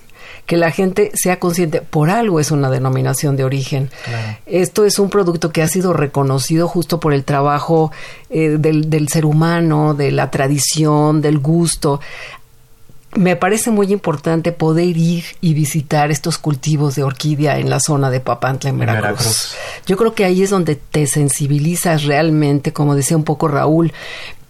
que 0.47 0.57
la 0.57 0.71
gente 0.71 1.11
sea 1.15 1.39
consciente, 1.41 1.83
por 1.83 2.09
algo 2.09 2.39
es 2.39 2.53
una 2.53 2.71
denominación 2.71 3.37
de 3.37 3.45
origen. 3.45 3.91
Esto 4.47 4.85
es 4.85 5.01
un 5.01 5.11
producto 5.11 5.51
que 5.51 5.63
ha 5.63 5.69
sido 5.69 5.93
reconocido 5.93 6.69
justo 6.69 7.01
por 7.01 7.13
el 7.13 7.25
trabajo 7.25 7.91
eh, 8.31 8.57
del, 8.59 8.89
del, 8.89 9.09
ser 9.09 9.25
humano, 9.25 9.95
de 9.95 10.13
la 10.13 10.31
tradición, 10.31 11.21
del 11.21 11.39
gusto 11.39 12.01
me 13.17 13.37
parece 13.37 13.71
muy 13.71 13.93
importante 13.93 14.53
poder 14.53 14.97
ir 14.97 15.25
y 15.41 15.55
visitar 15.55 16.11
estos 16.11 16.39
cultivos 16.39 16.95
de 16.95 17.03
orquídea 17.03 17.59
en 17.59 17.71
la 17.71 17.81
zona 17.81 18.11
de 18.11 18.21
Papantla, 18.21 18.71
en 18.71 18.79
Veracruz. 18.79 19.55
Yo 19.87 19.97
creo 19.97 20.15
que 20.15 20.25
ahí 20.25 20.43
es 20.43 20.51
donde 20.51 20.77
te 20.77 21.07
sensibilizas 21.07 22.05
realmente, 22.05 22.73
como 22.73 22.95
decía 22.95 23.17
un 23.17 23.25
poco 23.25 23.49
Raúl, 23.49 23.93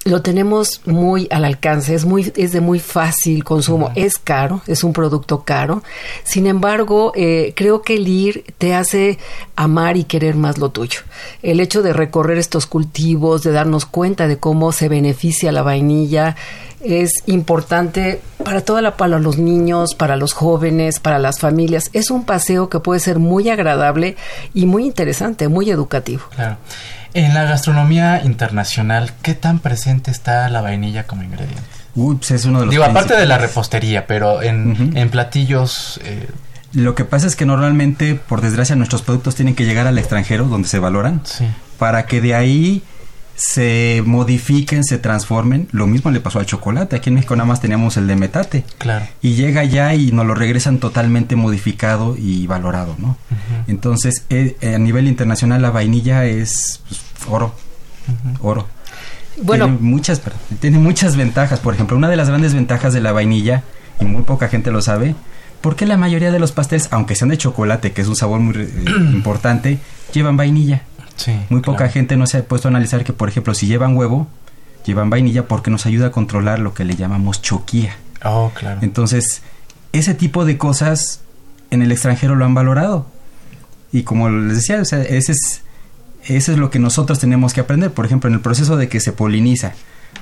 lo 0.07 0.23
tenemos 0.23 0.81
muy 0.87 1.27
al 1.31 1.45
alcance, 1.45 1.95
es 1.95 2.05
muy 2.05 2.33
es 2.37 2.53
de 2.53 2.61
muy 2.61 2.79
fácil 2.79 3.43
consumo, 3.43 3.91
es 3.97 4.19
caro, 4.19 4.63
es 4.67 4.85
un 4.85 4.93
producto 4.93 5.43
caro. 5.43 5.83
Sin 6.23 6.47
embargo, 6.47 7.13
eh, 7.17 7.53
creo 7.57 7.83
que 7.83 7.97
el 7.97 8.07
ir 8.07 8.55
te 8.59 8.75
hace 8.75 9.19
amar 9.57 9.97
y 9.97 10.05
querer 10.05 10.37
más 10.37 10.59
lo 10.59 10.71
tuyo. 10.71 11.01
El 11.43 11.59
hecho 11.59 11.83
de 11.83 11.93
recorrer 11.93 12.39
estos 12.39 12.67
cultivos, 12.67 13.43
de 13.43 13.51
darnos 13.51 13.85
cuenta 13.85 14.29
de 14.29 14.39
cómo 14.39 14.71
se 14.71 14.89
beneficia 14.89 15.51
la 15.51 15.63
vainilla, 15.63 16.37
es 16.81 17.11
importante 17.27 18.21
para 18.45 18.61
toda 18.61 18.81
la 18.83 18.97
para 18.97 19.19
los 19.19 19.39
niños, 19.39 19.97
para 19.97 20.17
los 20.17 20.35
jóvenes, 20.35 21.01
para 21.01 21.19
las 21.19 21.41
familias. 21.41 21.91
Es 21.93 22.11
un 22.13 22.25
paseo 22.25 22.69
que 22.69 22.79
puede 22.79 23.01
ser 23.01 23.19
muy 23.19 23.49
agradable 23.49 24.17
y 24.55 24.67
muy 24.67 24.85
interesante, 24.85 25.49
muy 25.49 25.71
educativo. 25.71 26.23
Claro. 26.37 26.59
En 27.17 27.33
la 27.33 27.45
gastronomía 27.45 28.21
internacional, 28.23 29.11
¿qué 29.23 29.33
tan 29.33 29.61
presente 29.61 30.11
está 30.11 30.51
la 30.51 30.61
vainilla 30.61 31.07
como 31.07 31.23
ingrediente? 31.23 31.63
Uy, 31.95 32.17
pues 32.17 32.31
es 32.33 32.45
uno 32.45 32.61
de 32.61 32.67
los 32.67 32.73
Digo, 32.73 32.85
aparte 32.85 33.17
de 33.17 33.25
la 33.25 33.39
repostería, 33.39 34.07
pero 34.07 34.43
en, 34.43 34.95
en 34.95 35.09
platillos... 35.09 35.99
Eh... 36.05 36.29
Lo 36.75 36.95
que 36.95 37.07
pasa 37.07 37.27
es 37.27 37.35
que 37.35 37.47
normalmente, 37.47 38.17
por 38.17 38.43
desgracia, 38.43 38.77
nuestros 38.77 39.01
productos 39.01 39.35
tienen 39.35 39.55
que 39.55 39.65
llegar 39.65 39.87
al 39.87 39.97
extranjero, 39.97 40.45
donde 40.45 40.69
se 40.69 40.79
valoran, 40.79 41.23
sí. 41.25 41.47
para 41.79 42.05
que 42.05 42.21
de 42.21 42.35
ahí 42.35 42.83
se 43.35 44.03
modifiquen, 44.05 44.85
se 44.85 44.99
transformen. 44.99 45.69
Lo 45.73 45.87
mismo 45.87 46.11
le 46.11 46.21
pasó 46.21 46.39
al 46.39 46.47
chocolate. 46.47 46.97
Aquí 46.97 47.11
en 47.11 47.15
México 47.15 47.37
nada 47.37 47.47
más 47.47 47.61
teníamos 47.63 47.97
el 47.97 48.07
de 48.07 48.17
metate. 48.17 48.65
Claro. 48.79 49.07
Y 49.23 49.35
llega 49.35 49.65
ya 49.65 49.95
y 49.95 50.13
nos 50.13 50.27
lo 50.27 50.35
regresan 50.35 50.79
totalmente 50.79 51.37
modificado 51.37 52.17
y 52.19 52.47
valorado, 52.47 52.95
¿no? 52.99 53.17
Entonces, 53.69 54.25
eh, 54.31 54.57
a 54.75 54.79
nivel 54.79 55.07
internacional 55.07 55.63
la 55.63 55.71
vainilla 55.71 56.25
es 56.25 56.81
pues, 56.89 57.06
oro. 57.29 57.55
Oro. 58.41 58.67
Bueno, 59.43 59.67
tiene 59.67 59.81
muchas, 59.81 60.23
tiene 60.61 60.79
muchas 60.79 61.17
ventajas. 61.17 61.61
Por 61.61 61.75
ejemplo, 61.75 61.97
una 61.97 62.09
de 62.09 62.17
las 62.17 62.29
grandes 62.29 62.55
ventajas 62.55 62.95
de 62.95 63.01
la 63.01 63.13
vainilla, 63.13 63.63
y 64.01 64.05
muy 64.05 64.23
poca 64.23 64.49
gente 64.49 64.71
lo 64.71 64.81
sabe, 64.83 65.15
porque 65.61 65.87
la 65.87 65.97
mayoría 65.97 66.31
de 66.31 66.39
los 66.39 66.53
pasteles, 66.53 66.89
aunque 66.91 67.15
sean 67.15 67.29
de 67.29 67.39
chocolate, 67.39 67.93
que 67.93 68.03
es 68.03 68.09
un 68.09 68.17
sabor 68.17 68.41
muy 68.41 68.55
eh, 68.57 68.71
importante, 69.13 69.79
llevan 70.13 70.37
vainilla. 70.37 70.83
Muy 71.49 71.61
poca 71.61 71.89
gente 71.89 72.17
no 72.17 72.27
se 72.27 72.39
ha 72.39 72.45
puesto 72.45 72.69
a 72.69 72.71
analizar 72.71 73.03
que, 73.03 73.13
por 73.13 73.29
ejemplo, 73.29 73.55
si 73.55 73.67
llevan 73.67 73.97
huevo, 73.97 74.29
llevan 74.85 75.11
vainilla 75.11 75.49
porque 75.49 75.71
nos 75.71 75.87
ayuda 75.87 76.09
a 76.09 76.11
controlar 76.11 76.59
lo 76.59 76.75
que 76.75 76.85
le 76.85 76.95
llamamos 76.95 77.41
choquía. 77.41 77.97
Oh, 78.23 78.53
claro. 78.55 78.81
Entonces, 78.83 79.43
ese 79.93 80.15
tipo 80.15 80.45
de 80.45 80.59
cosas 80.59 81.21
en 81.71 81.83
el 81.83 81.91
extranjero 81.91 82.35
lo 82.35 82.45
han 82.45 82.55
valorado. 82.55 83.07
Y 83.93 84.03
como 84.03 84.29
les 84.29 84.57
decía, 84.57 84.81
ese 84.81 85.33
es, 85.33 85.63
eso 86.29 86.53
es 86.53 86.59
lo 86.59 86.71
que 86.71 86.79
nosotros 86.79 87.19
tenemos 87.19 87.53
que 87.55 87.61
aprender. 87.61 87.93
Por 87.93 88.07
ejemplo, 88.07 88.29
en 88.29 88.35
el 88.35 88.41
proceso 88.41 88.77
de 88.77 88.89
que 88.89 89.01
se 89.01 89.13
poliniza 89.13 89.75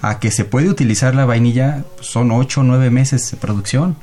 a 0.03 0.19
que 0.19 0.31
se 0.31 0.45
puede 0.45 0.69
utilizar 0.69 1.15
la 1.15 1.25
vainilla, 1.25 1.85
pues, 1.97 2.09
son 2.09 2.31
8 2.31 2.61
o 2.61 2.65
9 2.65 2.91
meses 2.91 3.31
de 3.31 3.37
producción. 3.37 3.97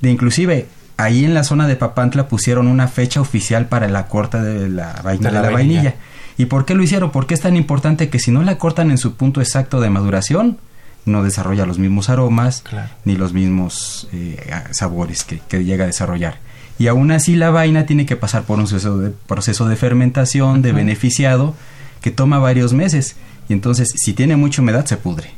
De 0.00 0.10
inclusive, 0.10 0.66
ahí 0.96 1.24
en 1.24 1.34
la 1.34 1.44
zona 1.44 1.66
de 1.66 1.76
Papantla 1.76 2.28
pusieron 2.28 2.66
una 2.66 2.88
fecha 2.88 3.20
oficial 3.20 3.66
para 3.66 3.88
la 3.88 4.06
corta 4.06 4.42
de 4.42 4.68
la, 4.68 5.00
vaina, 5.02 5.30
de 5.30 5.40
la, 5.40 5.50
vainilla. 5.50 5.94
¿Y 6.36 6.46
por 6.46 6.64
qué 6.64 6.74
lo 6.74 6.82
hicieron? 6.82 7.10
Porque 7.10 7.34
es 7.34 7.40
tan 7.40 7.56
importante 7.56 8.08
que 8.08 8.18
si 8.18 8.30
no 8.30 8.42
la 8.42 8.58
cortan 8.58 8.90
en 8.90 8.98
su 8.98 9.14
punto 9.14 9.40
exacto 9.40 9.80
de 9.80 9.90
maduración, 9.90 10.58
no 11.04 11.22
desarrolla 11.22 11.66
los 11.66 11.78
mismos 11.78 12.08
aromas 12.08 12.64
ni 13.04 13.16
los 13.16 13.32
mismos 13.32 14.08
eh, 14.12 14.36
sabores 14.72 15.24
que, 15.24 15.64
llega 15.64 15.84
a 15.84 15.86
desarrollar. 15.86 16.38
Y 16.78 16.88
aún 16.88 17.12
así 17.12 17.36
la 17.36 17.50
vaina 17.50 17.86
tiene 17.86 18.06
que 18.06 18.16
pasar 18.16 18.42
por 18.42 18.58
un 18.58 18.64
proceso 18.64 18.98
de, 18.98 19.10
proceso 19.10 19.68
de 19.68 19.76
fermentación, 19.76 20.62
de 20.62 20.72
beneficiado, 20.72 21.54
que 22.00 22.10
toma 22.10 22.38
varios 22.38 22.72
meses. 22.72 23.16
Y 23.48 23.52
entonces, 23.52 23.92
si 23.94 24.12
tiene 24.12 24.36
mucha 24.36 24.62
humedad, 24.62 24.84
se 24.86 24.96
pudre. 24.96 25.30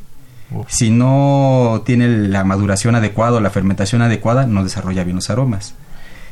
Si 0.69 0.91
no 0.91 1.83
tiene 1.85 2.09
la 2.09 2.45
maduración 2.45 2.95
adecuada 2.95 3.39
o 3.39 3.41
la 3.41 3.51
fermentación 3.51 4.01
adecuada, 4.01 4.47
no 4.47 4.63
desarrolla 4.63 5.05
bien 5.05 5.17
los 5.17 5.29
aromas. 5.29 5.75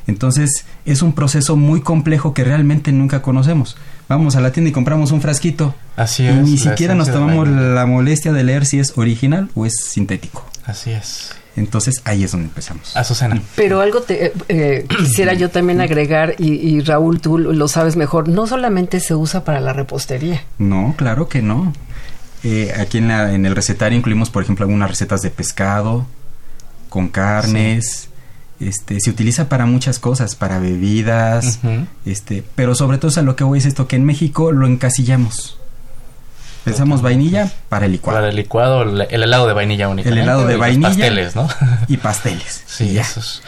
Entonces, 0.07 0.67
es 0.85 1.03
un 1.03 1.15
proceso 1.15 1.57
muy 1.57 1.81
complejo 1.81 2.33
que 2.33 2.45
realmente 2.45 2.93
nunca 2.93 3.23
conocemos 3.23 3.77
vamos 4.09 4.37
a 4.37 4.41
la 4.41 4.53
tienda 4.53 4.71
y 4.71 4.73
compramos 4.73 5.13
un 5.13 5.21
frasquito. 5.21 5.75
Así 5.97 6.25
y 6.25 6.27
es. 6.27 6.37
ni 6.37 6.59
siquiera 6.59 6.95
nos 6.95 7.11
tomamos 7.11 7.49
la, 7.49 7.87
molestia 7.87 8.33
de 8.33 8.45
leer 8.45 8.67
si 8.67 8.79
es 8.79 8.97
original 8.97 9.49
o 9.55 9.67
es 9.67 9.75
sintético. 9.77 10.47
Así 10.65 10.91
es. 10.91 11.31
Entonces 11.57 12.03
ahí 12.05 12.25
es 12.25 12.33
donde 12.33 12.49
empezamos. 12.49 12.97
Azucena. 12.97 13.41
Pero 13.55 13.81
algo 13.81 14.03
te, 14.03 14.27
eh, 14.27 14.33
eh, 14.49 14.87
quisiera 14.99 15.35
yo 15.35 15.51
también 15.51 15.81
agregar, 15.81 16.35
y, 16.39 16.81
Raúl, 16.81 17.21
tú 17.21 17.39
lo 17.39 17.69
sabes 17.69 17.97
mejor, 17.97 18.29
no 18.29 18.47
solamente 18.47 19.01
se 19.01 19.15
usa 19.15 19.45
para 19.45 19.61
la 19.61 19.73
repostería. 19.73 20.43
No, 20.59 20.95
claro 20.97 21.29
que 21.29 21.43
no. 21.43 21.73
Eh, 22.43 22.75
aquí 22.79 22.99
en, 22.99 23.09
la, 23.09 23.33
en 23.33 23.47
el 23.47 23.55
recetario 23.55 23.97
incluimos, 23.97 24.31
por 24.31 24.43
ejemplo, 24.43 24.65
algunas 24.65 24.91
recetas 24.91 25.23
de 25.23 25.31
pescado, 25.31 26.07
con 26.89 27.09
carnes, 27.09 28.09
este, 28.61 29.01
se 29.01 29.11
utiliza 29.11 29.49
para 29.49 29.67
muchas 29.67 29.99
cosas, 29.99 30.35
para 30.35 30.59
bebidas, 30.59 31.61
este, 32.05 32.45
pero 32.55 32.75
sobre 32.75 32.99
todo 32.99 33.11
a 33.17 33.23
lo 33.23 33.37
que 33.37 33.45
voy 33.45 33.59
es 33.59 33.67
esto, 33.67 33.89
que 33.89 33.97
en 33.97 34.05
México 34.05 34.53
lo 34.53 34.67
encasillamos. 34.67 35.59
Pensamos 36.65 37.03
vainilla 37.03 37.51
para 37.69 37.87
el 37.87 37.93
licuado. 37.93 38.19
Para 38.19 38.31
el 38.31 38.37
licuado, 38.37 38.83
el 38.83 39.23
helado 39.23 39.47
de 39.47 39.53
vainilla 39.53 39.89
único. 39.89 40.09
El 40.09 40.19
helado 40.19 40.47
de 40.47 40.57
vainilla. 40.57 40.89
Pasteles, 40.89 41.37
¿no? 41.37 41.49
Y 41.89 41.99
pasteles. 41.99 42.63
Sí, 42.67 42.99
esos. 42.99 43.43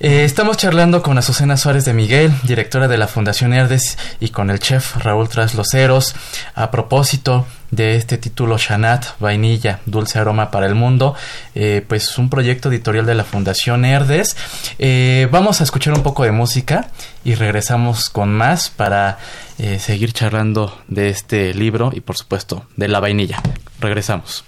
Eh, 0.00 0.24
estamos 0.24 0.56
charlando 0.56 1.02
con 1.02 1.18
Azucena 1.18 1.56
Suárez 1.56 1.84
de 1.84 1.92
Miguel, 1.92 2.32
directora 2.42 2.88
de 2.88 2.98
la 2.98 3.06
Fundación 3.06 3.52
Herdes, 3.52 3.98
y 4.18 4.30
con 4.30 4.50
el 4.50 4.58
chef 4.58 4.96
Raúl 4.96 5.28
Trasloceros, 5.28 6.14
a 6.54 6.70
propósito 6.70 7.46
de 7.74 7.96
este 7.96 8.18
título 8.18 8.58
Shanat, 8.58 9.18
Vainilla, 9.20 9.80
Dulce 9.86 10.18
Aroma 10.18 10.50
para 10.50 10.66
el 10.66 10.74
Mundo, 10.74 11.14
eh, 11.54 11.84
pues 11.86 12.18
un 12.18 12.30
proyecto 12.30 12.68
editorial 12.68 13.06
de 13.06 13.14
la 13.14 13.24
Fundación 13.24 13.84
Herdes. 13.84 14.36
Eh, 14.78 15.28
vamos 15.30 15.60
a 15.60 15.64
escuchar 15.64 15.94
un 15.94 16.02
poco 16.02 16.24
de 16.24 16.32
música 16.32 16.90
y 17.24 17.34
regresamos 17.34 18.08
con 18.10 18.32
más 18.32 18.70
para 18.70 19.18
seguir 19.78 20.12
charlando 20.12 20.76
de 20.88 21.10
este 21.10 21.54
libro 21.54 21.92
y 21.94 22.00
por 22.00 22.16
supuesto 22.16 22.66
de 22.76 22.88
la 22.88 22.98
vainilla. 22.98 23.40
Regresamos. 23.80 24.44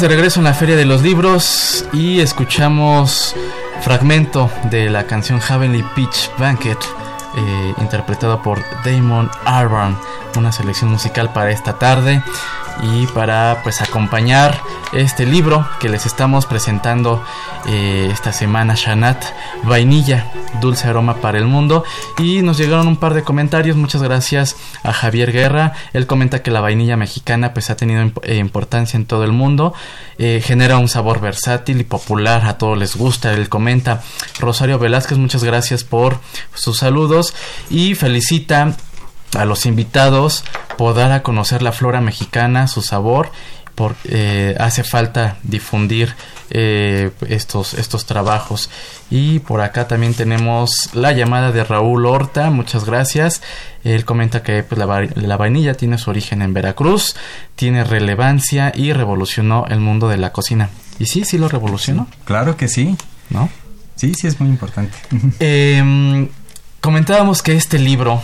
De 0.00 0.08
regreso 0.08 0.40
en 0.40 0.44
la 0.44 0.54
Feria 0.54 0.74
de 0.74 0.86
los 0.86 1.02
Libros 1.02 1.84
y 1.92 2.20
escuchamos 2.20 3.36
fragmento 3.82 4.50
de 4.70 4.88
la 4.88 5.06
canción 5.06 5.38
Heavenly 5.38 5.84
Peach 5.94 6.30
Banquet, 6.38 6.78
eh, 7.36 7.74
interpretado 7.76 8.42
por 8.42 8.64
Damon 8.84 9.30
Albarn, 9.44 9.98
una 10.36 10.50
selección 10.50 10.90
musical 10.90 11.30
para 11.34 11.50
esta 11.50 11.74
tarde 11.74 12.22
y 12.82 13.06
para 13.06 13.60
pues 13.62 13.80
acompañar 13.80 14.60
este 14.92 15.24
libro 15.24 15.66
que 15.80 15.88
les 15.88 16.04
estamos 16.04 16.46
presentando 16.46 17.22
eh, 17.66 18.08
esta 18.12 18.32
semana 18.32 18.74
Shanat 18.76 19.24
Vainilla 19.62 20.32
Dulce 20.60 20.88
Aroma 20.88 21.16
para 21.16 21.38
el 21.38 21.46
Mundo. 21.46 21.84
Y 22.18 22.42
nos 22.42 22.58
llegaron 22.58 22.88
un 22.88 22.96
par 22.96 23.14
de 23.14 23.22
comentarios. 23.22 23.76
Muchas 23.76 24.02
gracias 24.02 24.56
a 24.82 24.92
Javier 24.92 25.32
Guerra. 25.32 25.74
Él 25.92 26.06
comenta 26.06 26.42
que 26.42 26.50
la 26.50 26.60
vainilla 26.60 26.96
mexicana 26.96 27.54
pues 27.54 27.70
ha 27.70 27.76
tenido 27.76 28.10
eh, 28.22 28.36
importancia 28.36 28.96
en 28.96 29.06
todo 29.06 29.24
el 29.24 29.32
mundo. 29.32 29.74
Eh, 30.18 30.42
genera 30.44 30.78
un 30.78 30.88
sabor 30.88 31.20
versátil 31.20 31.80
y 31.80 31.84
popular. 31.84 32.44
A 32.44 32.58
todos 32.58 32.76
les 32.76 32.96
gusta 32.96 33.32
él 33.32 33.48
comenta. 33.48 34.02
Rosario 34.40 34.78
Velázquez 34.78 35.18
muchas 35.18 35.44
gracias 35.44 35.84
por 35.84 36.18
sus 36.54 36.78
saludos. 36.78 37.34
Y 37.70 37.94
felicita 37.94 38.76
a 39.34 39.44
los 39.44 39.66
invitados 39.66 40.44
por 40.76 40.94
dar 40.94 41.12
a 41.12 41.22
conocer 41.22 41.62
la 41.62 41.72
flora 41.72 42.00
mexicana, 42.00 42.68
su 42.68 42.82
sabor, 42.82 43.30
porque 43.74 44.00
eh, 44.10 44.56
hace 44.60 44.84
falta 44.84 45.38
difundir 45.42 46.14
eh, 46.50 47.10
estos, 47.28 47.74
estos 47.74 48.04
trabajos. 48.04 48.68
Y 49.10 49.38
por 49.40 49.60
acá 49.60 49.88
también 49.88 50.14
tenemos 50.14 50.90
la 50.92 51.12
llamada 51.12 51.52
de 51.52 51.64
Raúl 51.64 52.06
Horta, 52.06 52.50
muchas 52.50 52.84
gracias. 52.84 53.42
Él 53.84 54.04
comenta 54.04 54.42
que 54.42 54.62
pues, 54.62 54.78
la, 54.78 55.08
la, 55.14 55.36
vainilla 55.36 55.74
tiene 55.74 55.98
su 55.98 56.10
origen 56.10 56.42
en 56.42 56.52
Veracruz, 56.52 57.16
tiene 57.56 57.84
relevancia 57.84 58.72
y 58.74 58.92
revolucionó 58.92 59.66
el 59.68 59.80
mundo 59.80 60.08
de 60.08 60.18
la 60.18 60.32
cocina. 60.32 60.70
¿Y 60.98 61.06
sí, 61.06 61.24
sí 61.24 61.38
lo 61.38 61.48
revolucionó? 61.48 62.06
Claro 62.24 62.56
que 62.56 62.68
sí. 62.68 62.96
¿No? 63.30 63.48
Sí, 63.96 64.14
sí, 64.14 64.26
es 64.26 64.40
muy 64.40 64.50
importante. 64.50 64.96
Eh, 65.40 66.28
comentábamos 66.80 67.42
que 67.42 67.54
este 67.54 67.78
libro 67.78 68.20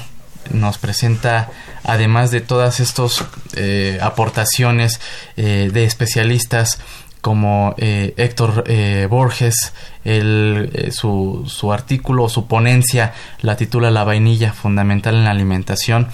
nos 0.53 0.79
presenta, 0.79 1.51
además 1.85 2.31
de 2.31 2.41
todas 2.41 2.81
estas 2.81 3.25
eh, 3.57 3.99
aportaciones 4.03 5.01
eh, 5.37 5.71
de 5.73 5.85
especialistas 5.85 6.81
como 7.21 7.75
eh, 7.79 8.15
Héctor 8.17 8.65
Borges, 9.09 9.73
el, 10.05 10.91
su, 10.93 11.45
su, 11.47 11.73
artículo 11.73 12.29
su 12.29 12.47
ponencia 12.47 13.13
la 13.43 13.57
titula 13.57 13.91
La 13.91 14.05
vainilla 14.05 14.53
fundamental 14.53 15.17
en 15.17 15.25
la 15.25 15.33
alimentación 15.33 16.09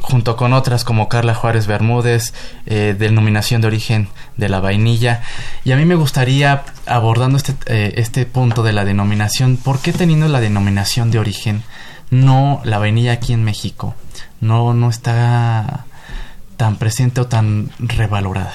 junto 0.00 0.36
con 0.36 0.52
otras 0.52 0.84
como 0.84 1.08
Carla 1.08 1.34
Juárez 1.34 1.66
Bermúdez, 1.66 2.34
denominación 2.66 3.62
de 3.62 3.68
origen 3.68 4.08
de 4.36 4.50
la 4.50 4.60
vainilla. 4.60 5.22
Y 5.64 5.72
a 5.72 5.76
mí 5.76 5.86
me 5.86 5.94
gustaría, 5.94 6.62
abordando 6.84 7.38
este, 7.38 7.98
este 7.98 8.26
punto 8.26 8.62
de 8.62 8.74
la 8.74 8.84
denominación, 8.84 9.56
¿por 9.56 9.80
qué 9.80 9.94
teniendo 9.94 10.28
la 10.28 10.40
denominación 10.40 11.10
de 11.10 11.20
origen 11.20 11.62
no 12.10 12.60
la 12.64 12.78
vainilla 12.78 13.12
aquí 13.12 13.32
en 13.32 13.44
México 13.44 13.94
no 14.40 14.74
no 14.74 14.90
está 14.90 15.86
tan 16.56 16.76
presente 16.76 17.20
o 17.20 17.26
tan 17.26 17.70
revalorada. 17.78 18.54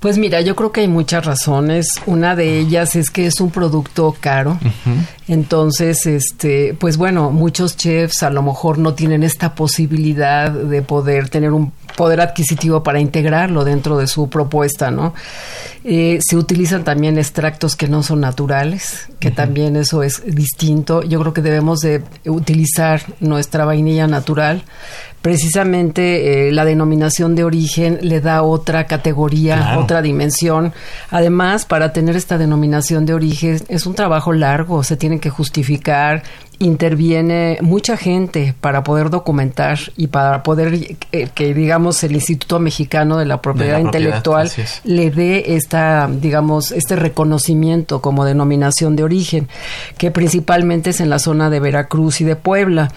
Pues 0.00 0.18
mira, 0.18 0.42
yo 0.42 0.54
creo 0.54 0.72
que 0.72 0.82
hay 0.82 0.88
muchas 0.88 1.24
razones. 1.24 1.88
Una 2.04 2.36
de 2.36 2.58
ellas 2.58 2.96
es 2.96 3.10
que 3.10 3.26
es 3.26 3.40
un 3.40 3.50
producto 3.50 4.14
caro. 4.20 4.58
Entonces, 5.26 6.06
este, 6.06 6.76
pues 6.78 6.98
bueno, 6.98 7.30
muchos 7.30 7.76
chefs 7.76 8.22
a 8.22 8.30
lo 8.30 8.42
mejor 8.42 8.78
no 8.78 8.94
tienen 8.94 9.22
esta 9.22 9.54
posibilidad 9.54 10.50
de 10.50 10.82
poder 10.82 11.30
tener 11.30 11.52
un 11.52 11.72
poder 11.96 12.20
adquisitivo 12.20 12.82
para 12.82 13.00
integrarlo 13.00 13.64
dentro 13.64 13.96
de 13.96 14.06
su 14.06 14.28
propuesta, 14.28 14.90
¿no? 14.90 15.14
Eh, 15.82 16.18
se 16.20 16.36
utilizan 16.36 16.84
también 16.84 17.16
extractos 17.16 17.74
que 17.74 17.88
no 17.88 18.02
son 18.02 18.20
naturales, 18.20 19.08
que 19.18 19.30
también 19.30 19.76
eso 19.76 20.02
es 20.02 20.22
distinto. 20.26 21.02
Yo 21.02 21.18
creo 21.20 21.32
que 21.32 21.42
debemos 21.42 21.80
de 21.80 22.02
utilizar 22.26 23.02
nuestra 23.20 23.64
vainilla 23.64 24.06
natural. 24.06 24.62
Precisamente 25.26 26.46
eh, 26.46 26.52
la 26.52 26.64
denominación 26.64 27.34
de 27.34 27.42
origen 27.42 27.98
le 28.00 28.20
da 28.20 28.42
otra 28.42 28.86
categoría, 28.86 29.76
otra 29.76 30.00
dimensión. 30.00 30.72
Además, 31.10 31.66
para 31.66 31.92
tener 31.92 32.14
esta 32.14 32.38
denominación 32.38 33.06
de 33.06 33.14
origen 33.14 33.60
es 33.66 33.86
un 33.86 33.96
trabajo 33.96 34.32
largo, 34.32 34.84
se 34.84 34.96
tiene 34.96 35.18
que 35.18 35.28
justificar, 35.28 36.22
interviene 36.60 37.58
mucha 37.60 37.96
gente 37.96 38.54
para 38.60 38.84
poder 38.84 39.10
documentar 39.10 39.80
y 39.96 40.06
para 40.06 40.44
poder 40.44 40.96
eh, 41.10 41.28
que 41.34 41.54
digamos 41.54 42.04
el 42.04 42.12
Instituto 42.12 42.60
Mexicano 42.60 43.18
de 43.18 43.24
la 43.26 43.42
Propiedad, 43.42 43.80
Intelectual 43.80 44.48
le 44.84 45.10
dé 45.10 45.56
esta 45.56 46.08
digamos 46.08 46.70
este 46.70 46.94
reconocimiento 46.94 48.00
como 48.00 48.24
denominación 48.24 48.94
de 48.94 49.02
origen 49.02 49.48
que 49.98 50.12
principalmente 50.12 50.90
es 50.90 51.00
en 51.00 51.10
la 51.10 51.18
zona 51.18 51.50
de 51.50 51.58
Veracruz 51.58 52.20
y 52.20 52.24
de 52.24 52.36
Puebla. 52.36 52.92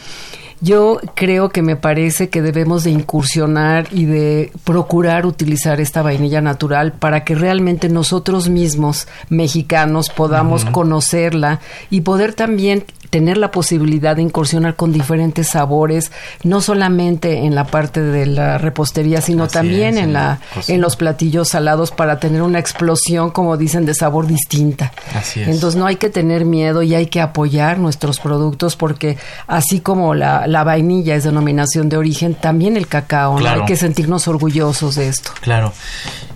Yo 0.62 1.00
creo 1.16 1.50
que 1.50 1.62
me 1.62 1.78
parece 1.78 2.30
que 2.30 2.42
debemos 2.42 2.84
de 2.84 2.92
incursionar 2.92 3.88
y 3.92 4.06
de 4.06 4.52
procurar 4.66 5.26
utilizar 5.26 5.80
esta 5.80 6.02
vainilla 6.02 6.42
natural 6.42 6.92
para 6.92 7.24
que 7.24 7.34
realmente 7.34 7.88
nosotros 7.88 8.50
mismos, 8.50 9.08
mexicanos, 9.30 10.10
podamos 10.10 10.66
conocerla 10.66 11.62
y 11.90 12.02
poder 12.02 12.34
también 12.34 12.84
tener 13.10 13.38
la 13.38 13.52
posibilidad 13.52 14.16
de 14.16 14.22
incursionar 14.22 14.76
con 14.76 14.92
diferentes 14.92 15.48
sabores, 15.48 16.12
no 16.44 16.62
solamente 16.62 17.46
en 17.46 17.56
la 17.56 17.66
parte 17.66 18.02
de 18.02 18.26
la 18.26 18.58
repostería, 18.58 19.22
sino 19.22 19.48
también 19.48 19.98
en 19.98 20.14
la 20.14 20.40
en 20.68 20.82
los 20.82 20.96
platillos 20.96 21.50
salados 21.50 21.92
para 21.92 22.20
tener 22.20 22.42
una 22.42 22.60
explosión, 22.60 23.32
como 23.32 23.58
dicen, 23.58 23.86
de 23.86 23.94
sabor 23.94 24.28
distinta. 24.28 24.92
Así 25.16 25.42
es. 25.42 25.48
Entonces 25.48 25.80
no 25.80 25.86
hay 25.86 25.96
que 25.96 26.10
tener 26.10 26.46
miedo 26.46 26.84
y 26.84 26.96
hay 26.96 27.08
que 27.08 27.22
apoyar 27.22 27.80
nuestros 27.80 28.20
productos 28.20 28.76
porque 28.76 29.18
así 29.48 29.80
como 29.80 30.14
la, 30.14 30.48
la 30.48 30.64
vainilla 30.64 31.16
es 31.16 31.24
denominación 31.24 31.90
de 31.90 31.98
origen, 31.98 32.36
también 32.36 32.78
el 32.78 32.88
cacao, 32.88 33.40
¿no? 33.40 33.50
hay 33.50 33.66
que 33.66 33.76
sentirnos 33.76 34.28
orgullosos 34.28 34.96
de 34.96 35.08
esto. 35.08 35.32
Claro. 35.42 35.74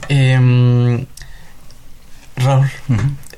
Eh, 0.10 1.06
Raúl, 2.36 2.70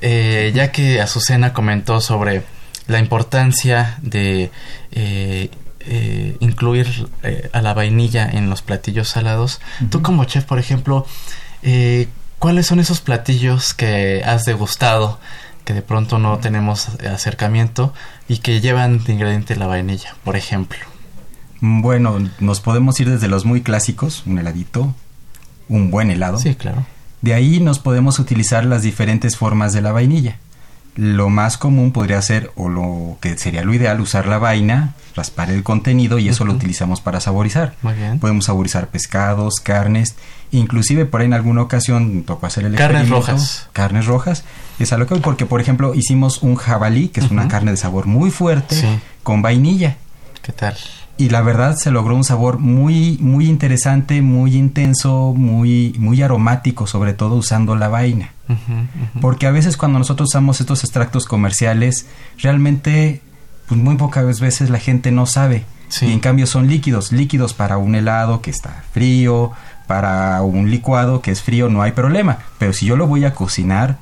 eh, 0.00 0.52
ya 0.54 0.72
que 0.72 1.00
Azucena 1.00 1.52
comentó 1.52 2.00
sobre 2.00 2.42
la 2.86 2.98
importancia 2.98 3.98
de 4.02 4.50
eh, 4.92 5.50
eh, 5.80 6.36
incluir 6.40 7.08
eh, 7.22 7.50
a 7.52 7.62
la 7.62 7.74
vainilla 7.74 8.28
en 8.28 8.50
los 8.50 8.62
platillos 8.62 9.08
salados. 9.08 9.60
Tú 9.90 10.02
como 10.02 10.24
chef, 10.24 10.44
por 10.44 10.58
ejemplo, 10.58 11.06
¿cuáles 12.38 12.66
son 12.66 12.80
esos 12.80 13.00
platillos 13.00 13.74
que 13.74 14.22
has 14.24 14.44
degustado 14.44 15.18
que 15.64 15.74
de 15.74 15.82
pronto 15.82 16.18
no 16.18 16.38
tenemos 16.38 16.88
acercamiento 17.00 17.92
y 18.28 18.38
que 18.38 18.60
llevan 18.60 19.02
de 19.02 19.14
ingrediente 19.14 19.56
la 19.56 19.66
vainilla, 19.66 20.14
por 20.22 20.36
ejemplo? 20.36 20.78
Bueno, 21.60 22.18
nos 22.38 22.60
podemos 22.60 23.00
ir 23.00 23.10
desde 23.10 23.28
los 23.28 23.44
muy 23.44 23.62
clásicos, 23.62 24.22
un 24.26 24.38
heladito, 24.38 24.94
un 25.68 25.90
buen 25.90 26.10
helado. 26.10 26.38
Sí, 26.38 26.54
claro. 26.54 26.86
De 27.22 27.34
ahí 27.34 27.58
nos 27.60 27.78
podemos 27.78 28.18
utilizar 28.18 28.64
las 28.64 28.82
diferentes 28.82 29.36
formas 29.36 29.72
de 29.72 29.82
la 29.82 29.90
vainilla. 29.90 30.38
Lo 30.96 31.28
más 31.28 31.58
común 31.58 31.92
podría 31.92 32.20
ser, 32.22 32.50
o 32.56 32.68
lo 32.68 33.18
que 33.20 33.36
sería 33.38 33.62
lo 33.62 33.74
ideal, 33.74 34.00
usar 34.00 34.26
la 34.26 34.38
vaina, 34.38 34.94
raspar 35.14 35.50
el 35.50 35.62
contenido 35.62 36.18
y 36.18 36.28
eso 36.28 36.44
lo 36.44 36.54
utilizamos 36.54 37.00
para 37.00 37.20
saborizar. 37.20 37.74
Muy 37.82 37.94
bien. 37.94 38.18
Podemos 38.18 38.46
saborizar 38.46 38.88
pescados, 38.88 39.60
carnes, 39.60 40.16
inclusive 40.52 41.04
por 41.06 41.20
ahí 41.20 41.26
en 41.26 41.34
alguna 41.34 41.62
ocasión 41.62 42.22
tocó 42.24 42.46
hacer 42.46 42.64
el 42.64 42.74
Carnes 42.74 43.08
rojas. 43.08 43.68
Carnes 43.72 44.06
rojas. 44.06 44.44
Es 44.78 44.92
algo 44.92 45.06
que, 45.06 45.20
porque 45.20 45.46
por 45.46 45.60
ejemplo 45.60 45.94
hicimos 45.94 46.42
un 46.42 46.56
jabalí, 46.56 47.08
que 47.08 47.20
es 47.20 47.30
una 47.30 47.48
carne 47.48 47.70
de 47.70 47.76
sabor 47.76 48.06
muy 48.06 48.30
fuerte, 48.30 49.00
con 49.22 49.42
vainilla. 49.42 49.96
¿Qué 50.42 50.52
tal? 50.52 50.76
y 51.18 51.30
la 51.30 51.40
verdad 51.40 51.76
se 51.76 51.90
logró 51.90 52.14
un 52.14 52.24
sabor 52.24 52.58
muy 52.58 53.16
muy 53.20 53.48
interesante, 53.48 54.20
muy 54.22 54.54
intenso, 54.54 55.32
muy 55.34 55.94
muy 55.98 56.22
aromático, 56.22 56.86
sobre 56.86 57.14
todo 57.14 57.36
usando 57.36 57.74
la 57.74 57.88
vaina. 57.88 58.32
Porque 59.20 59.46
a 59.46 59.50
veces 59.50 59.76
cuando 59.76 59.98
nosotros 59.98 60.28
usamos 60.30 60.60
estos 60.60 60.84
extractos 60.84 61.24
comerciales, 61.24 62.06
realmente 62.38 63.22
pues 63.66 63.80
muy 63.80 63.96
pocas 63.96 64.40
veces 64.40 64.70
la 64.70 64.78
gente 64.78 65.10
no 65.10 65.26
sabe. 65.26 65.64
Y 66.00 66.12
en 66.12 66.20
cambio 66.20 66.46
son 66.46 66.68
líquidos, 66.68 67.12
líquidos 67.12 67.54
para 67.54 67.78
un 67.78 67.94
helado 67.94 68.42
que 68.42 68.50
está 68.50 68.84
frío, 68.92 69.52
para 69.86 70.42
un 70.42 70.70
licuado 70.70 71.22
que 71.22 71.30
es 71.30 71.42
frío 71.42 71.68
no 71.68 71.82
hay 71.82 71.92
problema, 71.92 72.38
pero 72.58 72.72
si 72.72 72.86
yo 72.86 72.96
lo 72.96 73.06
voy 73.06 73.24
a 73.24 73.34
cocinar 73.34 73.98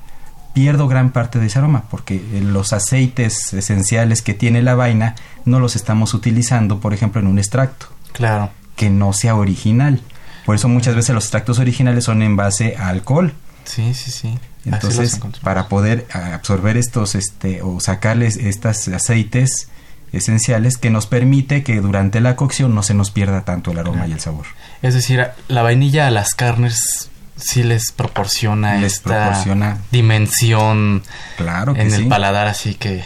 pierdo 0.54 0.86
gran 0.86 1.10
parte 1.10 1.38
de 1.40 1.46
ese 1.46 1.58
aroma 1.58 1.84
porque 1.90 2.22
los 2.40 2.72
aceites 2.72 3.52
esenciales 3.52 4.22
que 4.22 4.34
tiene 4.34 4.62
la 4.62 4.74
vaina 4.74 5.16
no 5.44 5.60
los 5.60 5.76
estamos 5.76 6.14
utilizando, 6.14 6.80
por 6.80 6.94
ejemplo, 6.94 7.20
en 7.20 7.26
un 7.26 7.38
extracto. 7.38 7.86
Claro. 8.12 8.50
Que 8.76 8.88
no 8.88 9.12
sea 9.12 9.34
original. 9.34 10.00
Por 10.46 10.54
eso 10.54 10.68
muchas 10.68 10.94
veces 10.94 11.14
los 11.14 11.24
extractos 11.24 11.58
originales 11.58 12.04
son 12.04 12.22
en 12.22 12.36
base 12.36 12.76
a 12.78 12.88
alcohol. 12.88 13.34
Sí, 13.64 13.94
sí, 13.94 14.10
sí. 14.10 14.38
Entonces, 14.64 15.20
para 15.42 15.68
poder 15.68 16.06
absorber 16.12 16.76
estos 16.76 17.14
este 17.14 17.62
o 17.62 17.80
sacarles 17.80 18.36
estos 18.36 18.88
aceites 18.88 19.68
esenciales 20.12 20.76
que 20.78 20.90
nos 20.90 21.06
permite 21.06 21.62
que 21.62 21.80
durante 21.80 22.20
la 22.20 22.36
cocción 22.36 22.74
no 22.74 22.82
se 22.82 22.94
nos 22.94 23.10
pierda 23.10 23.44
tanto 23.44 23.72
el 23.72 23.78
aroma 23.78 24.06
y 24.06 24.12
el 24.12 24.20
sabor. 24.20 24.46
Es 24.80 24.94
decir, 24.94 25.26
la 25.48 25.62
vainilla 25.62 26.06
a 26.06 26.10
las 26.10 26.34
carnes 26.34 27.10
sí 27.36 27.62
les 27.62 27.90
proporciona 27.92 28.84
esta 28.84 29.42
dimensión 29.90 31.02
claro 31.36 31.74
en 31.76 31.92
el 31.92 32.06
paladar 32.06 32.46
así 32.46 32.74
que 32.74 33.02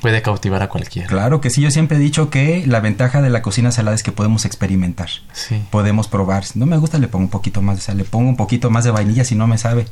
puede 0.00 0.22
cautivar 0.22 0.62
a 0.62 0.68
cualquiera. 0.68 1.08
Claro 1.08 1.40
que 1.40 1.50
sí, 1.50 1.60
yo 1.60 1.70
siempre 1.70 1.96
he 1.96 2.00
dicho 2.00 2.30
que 2.30 2.64
la 2.66 2.80
ventaja 2.80 3.22
de 3.22 3.30
la 3.30 3.42
cocina 3.42 3.70
salada 3.72 3.94
es 3.94 4.02
que 4.02 4.12
podemos 4.12 4.44
experimentar. 4.44 5.08
Sí. 5.32 5.62
Podemos 5.70 6.08
probar. 6.08 6.44
Si 6.44 6.58
no 6.58 6.66
me 6.66 6.76
gusta, 6.76 6.98
le 6.98 7.08
pongo 7.08 7.24
un 7.24 7.30
poquito 7.30 7.62
más 7.62 7.76
de 7.76 7.82
sal, 7.82 7.98
le 7.98 8.04
pongo 8.04 8.28
un 8.28 8.36
poquito 8.36 8.70
más 8.70 8.84
de 8.84 8.90
vainilla 8.90 9.24
si 9.24 9.34
no 9.34 9.46
me 9.46 9.58
sabe. 9.58 9.86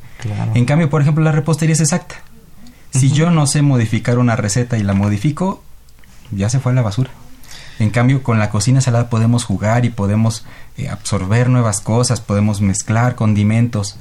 En 0.54 0.64
cambio, 0.64 0.90
por 0.90 1.02
ejemplo, 1.02 1.22
la 1.22 1.32
repostería 1.32 1.74
es 1.74 1.80
exacta. 1.80 2.16
Si 2.90 3.10
yo 3.10 3.30
no 3.30 3.46
sé 3.46 3.62
modificar 3.62 4.18
una 4.18 4.34
receta 4.34 4.78
y 4.78 4.82
la 4.82 4.94
modifico, 4.94 5.62
ya 6.30 6.48
se 6.48 6.58
fue 6.58 6.72
a 6.72 6.74
la 6.74 6.82
basura. 6.82 7.10
En 7.78 7.90
cambio, 7.90 8.22
con 8.22 8.38
la 8.38 8.50
cocina 8.50 8.80
salada 8.80 9.08
podemos 9.08 9.44
jugar 9.44 9.84
y 9.84 9.90
podemos 9.90 10.44
eh, 10.76 10.88
absorber 10.88 11.48
nuevas 11.48 11.80
cosas, 11.80 12.20
podemos 12.20 12.60
mezclar 12.60 13.14
condimentos. 13.14 13.98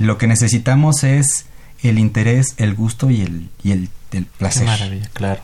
Lo 0.00 0.18
que 0.18 0.26
necesitamos 0.26 1.04
es 1.04 1.46
el 1.82 1.98
interés, 1.98 2.54
el 2.56 2.74
gusto 2.74 3.10
y 3.10 3.22
el, 3.22 3.48
y 3.62 3.72
el, 3.72 3.90
placer. 4.38 4.64
maravilla, 4.64 5.08
claro. 5.12 5.40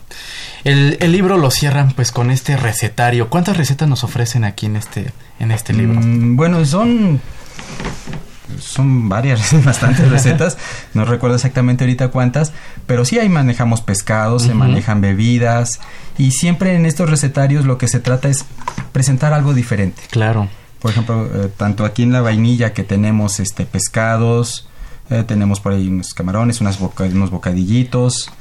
El, 0.63 0.97
el, 0.99 1.11
libro 1.11 1.37
lo 1.37 1.51
cierran 1.51 1.91
pues 1.91 2.11
con 2.11 2.31
este 2.31 2.57
recetario. 2.57 3.29
¿Cuántas 3.29 3.57
recetas 3.57 3.87
nos 3.87 4.03
ofrecen 4.03 4.43
aquí 4.43 4.65
en 4.65 4.75
este, 4.75 5.11
en 5.39 5.51
este 5.51 5.73
libro? 5.73 5.99
Mm, 6.01 6.35
bueno, 6.35 6.65
son 6.65 7.21
son 8.59 9.09
varias, 9.09 9.63
bastantes 9.65 10.09
recetas, 10.09 10.57
no 10.93 11.05
recuerdo 11.05 11.35
exactamente 11.35 11.83
ahorita 11.83 12.09
cuántas, 12.09 12.53
pero 12.85 13.05
sí 13.05 13.19
ahí 13.19 13.29
manejamos 13.29 13.81
pescados, 13.81 14.43
se 14.43 14.53
manejan 14.53 15.01
bebidas 15.01 15.79
y 16.17 16.31
siempre 16.31 16.75
en 16.75 16.85
estos 16.85 17.09
recetarios 17.09 17.65
lo 17.65 17.77
que 17.77 17.87
se 17.87 17.99
trata 17.99 18.29
es 18.29 18.45
presentar 18.91 19.33
algo 19.33 19.53
diferente. 19.53 20.01
Claro. 20.09 20.47
Por 20.79 20.91
ejemplo, 20.91 21.25
eh, 21.25 21.49
tanto 21.55 21.85
aquí 21.85 22.03
en 22.03 22.11
la 22.11 22.21
vainilla 22.21 22.73
que 22.73 22.83
tenemos 22.83 23.39
este 23.39 23.65
pescados, 23.65 24.67
eh, 25.09 25.23
tenemos 25.27 25.59
por 25.59 25.73
ahí 25.73 25.87
unos 25.87 26.13
camarones, 26.13 26.61
unas 26.61 26.79
unos 26.79 27.31
bocadillitos. 27.31 28.31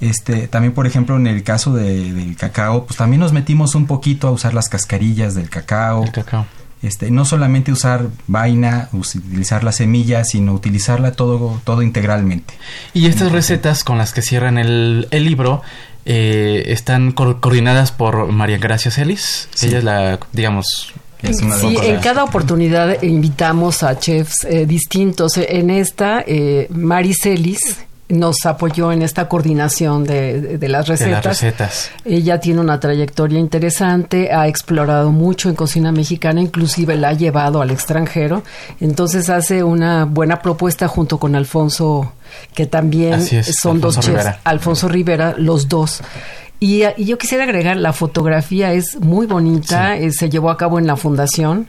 Este, 0.00 0.48
también, 0.48 0.72
por 0.72 0.86
ejemplo, 0.86 1.16
en 1.16 1.26
el 1.26 1.42
caso 1.42 1.74
de, 1.74 2.12
del 2.12 2.36
cacao, 2.36 2.86
pues 2.86 2.96
también 2.96 3.20
nos 3.20 3.32
metimos 3.32 3.74
un 3.74 3.86
poquito 3.86 4.28
a 4.28 4.30
usar 4.30 4.54
las 4.54 4.68
cascarillas 4.68 5.34
del 5.34 5.50
cacao. 5.50 6.04
El 6.04 6.12
cacao. 6.12 6.46
Este, 6.82 7.10
no 7.10 7.26
solamente 7.26 7.72
usar 7.72 8.06
vaina, 8.26 8.88
utilizar 8.92 9.62
la 9.64 9.72
semilla, 9.72 10.24
sino 10.24 10.54
utilizarla 10.54 11.12
todo, 11.12 11.60
todo 11.64 11.82
integralmente. 11.82 12.54
Y 12.94 13.06
estas 13.06 13.32
recetas 13.32 13.84
con 13.84 13.98
las 13.98 14.14
que 14.14 14.22
cierran 14.22 14.56
el, 14.56 15.06
el 15.10 15.24
libro 15.24 15.60
eh, 16.06 16.64
están 16.68 17.12
coordinadas 17.12 17.92
por 17.92 18.32
María 18.32 18.56
Gracia 18.56 18.90
Celis. 18.90 19.50
Ella 19.62 19.78
es 19.78 19.84
la, 19.84 20.18
digamos, 20.32 20.94
sí, 21.22 21.76
en 21.82 22.00
cada 22.00 22.24
oportunidad 22.24 23.02
invitamos 23.02 23.82
a 23.82 23.98
chefs 23.98 24.44
eh, 24.44 24.64
distintos. 24.64 25.36
En 25.36 25.68
esta, 25.68 26.24
eh, 26.26 26.66
Mari 26.70 27.12
Celis, 27.12 27.78
nos 28.10 28.44
apoyó 28.44 28.92
en 28.92 29.02
esta 29.02 29.28
coordinación 29.28 30.04
de, 30.04 30.58
las 30.68 30.88
recetas. 30.88 31.90
Ella 32.04 32.40
tiene 32.40 32.60
una 32.60 32.78
trayectoria 32.80 33.38
interesante, 33.38 34.32
ha 34.32 34.48
explorado 34.48 35.10
mucho 35.10 35.48
en 35.48 35.54
cocina 35.54 35.92
mexicana, 35.92 36.40
inclusive 36.40 36.96
la 36.96 37.10
ha 37.10 37.12
llevado 37.12 37.62
al 37.62 37.70
extranjero. 37.70 38.42
Entonces 38.80 39.30
hace 39.30 39.62
una 39.62 40.04
buena 40.04 40.42
propuesta 40.42 40.88
junto 40.88 41.18
con 41.18 41.34
Alfonso, 41.34 42.12
que 42.54 42.66
también 42.66 43.24
son 43.42 43.80
dos 43.80 43.98
chefs. 44.00 44.26
Alfonso 44.44 44.88
Rivera, 44.88 45.34
los 45.36 45.68
dos. 45.68 46.02
Y, 46.60 46.82
yo 46.98 47.16
quisiera 47.16 47.44
agregar, 47.44 47.78
la 47.78 47.94
fotografía 47.94 48.72
es 48.74 49.00
muy 49.00 49.26
bonita, 49.26 49.96
eh, 49.96 50.12
se 50.12 50.28
llevó 50.28 50.50
a 50.50 50.58
cabo 50.58 50.78
en 50.78 50.86
la 50.86 50.96
fundación. 50.96 51.68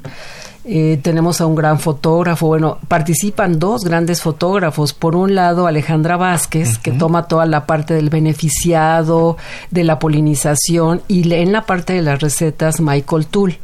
Eh, 0.64 1.00
tenemos 1.02 1.42
a 1.42 1.48
un 1.48 1.56
gran 1.56 1.80
fotógrafo, 1.80 2.46
bueno, 2.46 2.78
participan 2.88 3.58
dos 3.58 3.84
grandes 3.84 4.22
fotógrafos. 4.22 4.94
Por 4.94 5.16
un 5.16 5.34
lado, 5.34 5.66
Alejandra 5.66 6.18
Vázquez, 6.18 6.78
que 6.78 6.92
toma 6.92 7.28
toda 7.28 7.48
la 7.48 7.66
parte 7.66 7.96
del 7.96 8.12
beneficiado, 8.12 9.38
de 9.72 9.84
la 9.84 9.98
polinización, 9.98 11.02
y 11.08 11.34
en 11.34 11.52
la 11.52 11.66
parte 11.66 11.94
de 11.94 12.04
las 12.04 12.22
recetas, 12.22 12.80
Michael 12.80 13.26
Tull. 13.26 13.58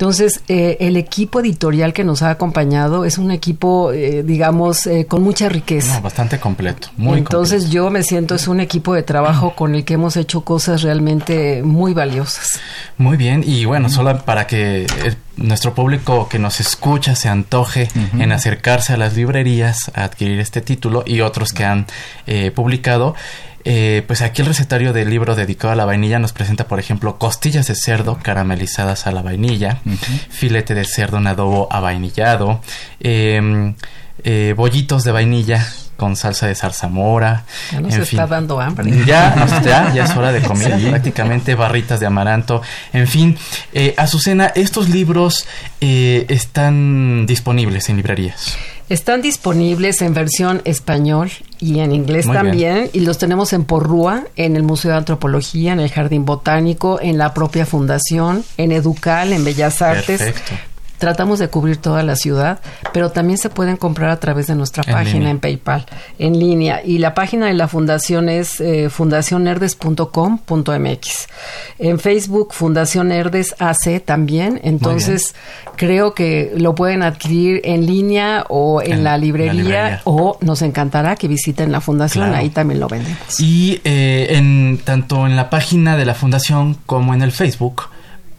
Entonces, 0.00 0.40
eh, 0.48 0.78
el 0.80 0.96
equipo 0.96 1.40
editorial 1.40 1.92
que 1.92 2.04
nos 2.04 2.22
ha 2.22 2.30
acompañado 2.30 3.04
es 3.04 3.18
un 3.18 3.30
equipo, 3.30 3.92
eh, 3.92 4.22
digamos, 4.22 4.86
eh, 4.86 5.04
con 5.06 5.22
mucha 5.22 5.50
riqueza. 5.50 6.00
bastante 6.00 6.40
completo, 6.40 6.88
muy 6.96 7.18
Entonces, 7.18 7.68
yo 7.68 7.90
me 7.90 8.02
siento, 8.02 8.34
es 8.34 8.48
un 8.48 8.60
equipo 8.60 8.94
de 8.94 9.02
trabajo 9.02 9.54
con 9.56 9.74
el 9.74 9.84
que 9.84 9.92
hemos 9.92 10.16
hecho 10.16 10.40
cosas 10.40 10.80
realmente 10.80 11.62
muy 11.62 11.92
valiosas. 11.92 12.58
Muy 12.96 13.18
bien, 13.18 13.44
y 13.46 13.66
bueno, 13.66 13.90
solo 13.90 14.24
para 14.24 14.46
que 14.46 14.86
nuestro 15.36 15.74
público 15.74 16.30
que 16.30 16.38
nos 16.38 16.60
escucha 16.60 17.14
se 17.14 17.28
antoje 17.28 17.88
en 18.18 18.32
acercarse 18.32 18.94
a 18.94 18.96
las 18.96 19.16
librerías 19.16 19.90
a 19.94 20.04
adquirir 20.04 20.40
este 20.40 20.62
título 20.62 21.02
y 21.06 21.20
otros 21.20 21.52
que 21.52 21.64
han 21.64 21.86
publicado. 22.54 23.14
Eh, 23.64 24.04
pues 24.06 24.22
aquí 24.22 24.40
el 24.42 24.48
recetario 24.48 24.92
del 24.92 25.10
libro 25.10 25.34
dedicado 25.34 25.72
a 25.72 25.76
la 25.76 25.84
vainilla 25.84 26.18
nos 26.18 26.32
presenta, 26.32 26.66
por 26.66 26.78
ejemplo, 26.78 27.18
costillas 27.18 27.66
de 27.66 27.74
cerdo 27.74 28.18
caramelizadas 28.22 29.06
a 29.06 29.12
la 29.12 29.22
vainilla, 29.22 29.80
filete 30.30 30.74
de 30.74 30.84
cerdo 30.84 31.18
en 31.18 31.26
adobo 31.26 31.68
avainillado, 31.70 32.60
em, 33.00 33.74
eh, 34.24 34.54
bollitos 34.56 35.04
de 35.04 35.12
vainilla 35.12 35.66
con 36.00 36.16
salsa 36.16 36.46
de 36.46 36.54
zarzamora. 36.54 37.44
Ya 37.70 37.80
nos 37.82 37.94
está 37.94 38.26
dando 38.26 38.58
hambre. 38.58 38.90
Ya, 39.10 39.92
ya, 39.92 40.04
es 40.04 40.16
hora 40.16 40.32
de 40.32 40.40
comer, 40.50 40.88
prácticamente 40.88 41.54
barritas 41.54 42.00
de 42.00 42.06
amaranto. 42.06 42.62
En 42.94 43.06
fin, 43.06 43.36
eh, 43.74 43.92
Azucena, 43.98 44.46
estos 44.46 44.88
libros 44.88 45.46
eh, 45.82 46.24
están 46.30 47.26
disponibles 47.26 47.90
en 47.90 47.96
librerías. 47.96 48.56
Están 48.88 49.20
disponibles 49.20 50.00
en 50.00 50.14
versión 50.14 50.62
español 50.64 51.30
y 51.60 51.80
en 51.80 51.92
inglés 51.92 52.26
también, 52.26 52.88
y 52.92 53.00
los 53.00 53.18
tenemos 53.18 53.52
en 53.52 53.64
Porrúa, 53.64 54.24
en 54.36 54.56
el 54.56 54.62
Museo 54.62 54.90
de 54.92 54.96
Antropología, 54.96 55.72
en 55.74 55.80
el 55.80 55.90
Jardín 55.90 56.24
Botánico, 56.24 56.98
en 57.00 57.18
la 57.18 57.34
propia 57.34 57.66
fundación, 57.66 58.42
en 58.56 58.72
Educal, 58.72 59.32
en 59.32 59.44
Bellas 59.44 59.82
Artes. 59.82 60.34
Tratamos 61.00 61.38
de 61.38 61.48
cubrir 61.48 61.78
toda 61.78 62.02
la 62.02 62.14
ciudad, 62.14 62.60
pero 62.92 63.10
también 63.10 63.38
se 63.38 63.48
pueden 63.48 63.78
comprar 63.78 64.10
a 64.10 64.20
través 64.20 64.48
de 64.48 64.54
nuestra 64.54 64.82
página 64.82 65.30
en 65.30 65.40
PayPal, 65.40 65.86
en 66.18 66.38
línea. 66.38 66.82
Y 66.84 66.98
la 66.98 67.14
página 67.14 67.46
de 67.46 67.54
la 67.54 67.68
fundación 67.68 68.28
es 68.28 68.60
eh, 68.60 68.90
fundacionerdes.com.mx. 68.90 71.28
En 71.78 71.98
Facebook, 71.98 72.52
Fundación 72.52 73.08
Nerdes 73.08 73.54
AC 73.58 74.04
también. 74.04 74.60
Entonces, 74.62 75.34
creo 75.76 76.12
que 76.12 76.52
lo 76.54 76.74
pueden 76.74 77.02
adquirir 77.02 77.62
en 77.64 77.86
línea 77.86 78.44
o 78.50 78.82
en, 78.82 79.02
la, 79.02 79.16
librería, 79.16 80.02
o 80.04 80.36
nos 80.42 80.60
encantará 80.60 81.16
que 81.16 81.28
visiten 81.28 81.72
la 81.72 81.80
fundación. 81.80 82.34
Ahí 82.34 82.50
también 82.50 82.78
lo 82.78 82.88
vendemos. 82.88 83.40
Y 83.40 83.80
eh, 83.84 84.36
en, 84.36 84.78
tanto 84.84 85.26
en 85.26 85.34
la 85.34 85.48
página 85.48 85.96
de 85.96 86.04
la 86.04 86.12
fundación 86.12 86.76
como 86.84 87.14
en 87.14 87.22
el 87.22 87.32
Facebook 87.32 87.84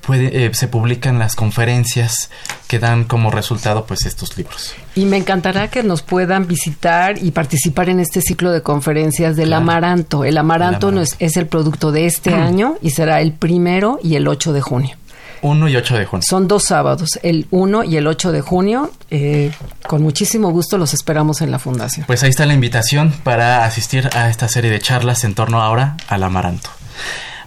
puede, 0.01 0.45
eh, 0.45 0.53
se 0.53 0.67
publican 0.67 1.19
las 1.19 1.35
conferencias 1.35 2.29
que 2.67 2.79
dan 2.79 3.05
como 3.05 3.31
resultado 3.31 3.85
pues 3.85 4.05
estos 4.05 4.37
libros. 4.37 4.73
Y 4.95 5.05
me 5.05 5.17
encantará 5.17 5.69
que 5.69 5.83
nos 5.83 6.01
puedan 6.01 6.47
visitar 6.47 7.17
y 7.17 7.31
participar 7.31 7.89
en 7.89 7.99
este 7.99 8.21
ciclo 8.21 8.51
de 8.51 8.61
conferencias 8.61 9.35
del 9.35 9.53
amaranto. 9.53 10.23
El 10.23 10.37
amaranto, 10.37 10.91
No 10.91 11.01
es, 11.01 11.15
es, 11.19 11.37
el 11.37 11.47
producto 11.47 11.91
de 11.91 12.05
este 12.05 12.33
año 12.33 12.75
y 12.81 12.91
será 12.91 13.21
el 13.21 13.33
primero 13.33 13.99
y 14.03 14.15
el 14.15 14.27
8 14.27 14.53
de 14.53 14.61
junio. 14.61 14.97
1 15.41 15.69
y 15.69 15.75
8 15.75 15.97
de 15.97 16.05
junio. 16.05 16.23
Son 16.27 16.47
dos 16.47 16.63
sábados, 16.63 17.19
el 17.23 17.47
1 17.51 17.83
y 17.83 17.97
el 17.97 18.07
8 18.07 18.31
de 18.31 18.41
junio. 18.41 18.91
Eh, 19.09 19.51
con 19.87 20.01
muchísimo 20.01 20.51
gusto 20.51 20.77
los 20.77 20.93
esperamos 20.93 21.41
en 21.41 21.51
la 21.51 21.59
fundación. 21.59 22.05
Pues 22.05 22.23
ahí 22.23 22.29
está 22.29 22.45
la 22.45 22.53
invitación 22.53 23.11
para 23.23 23.65
asistir 23.65 24.09
a 24.13 24.29
esta 24.29 24.47
serie 24.47 24.71
de 24.71 24.79
charlas 24.79 25.23
en 25.23 25.33
torno 25.33 25.61
ahora 25.61 25.97
al 26.07 26.23
amaranto. 26.23 26.69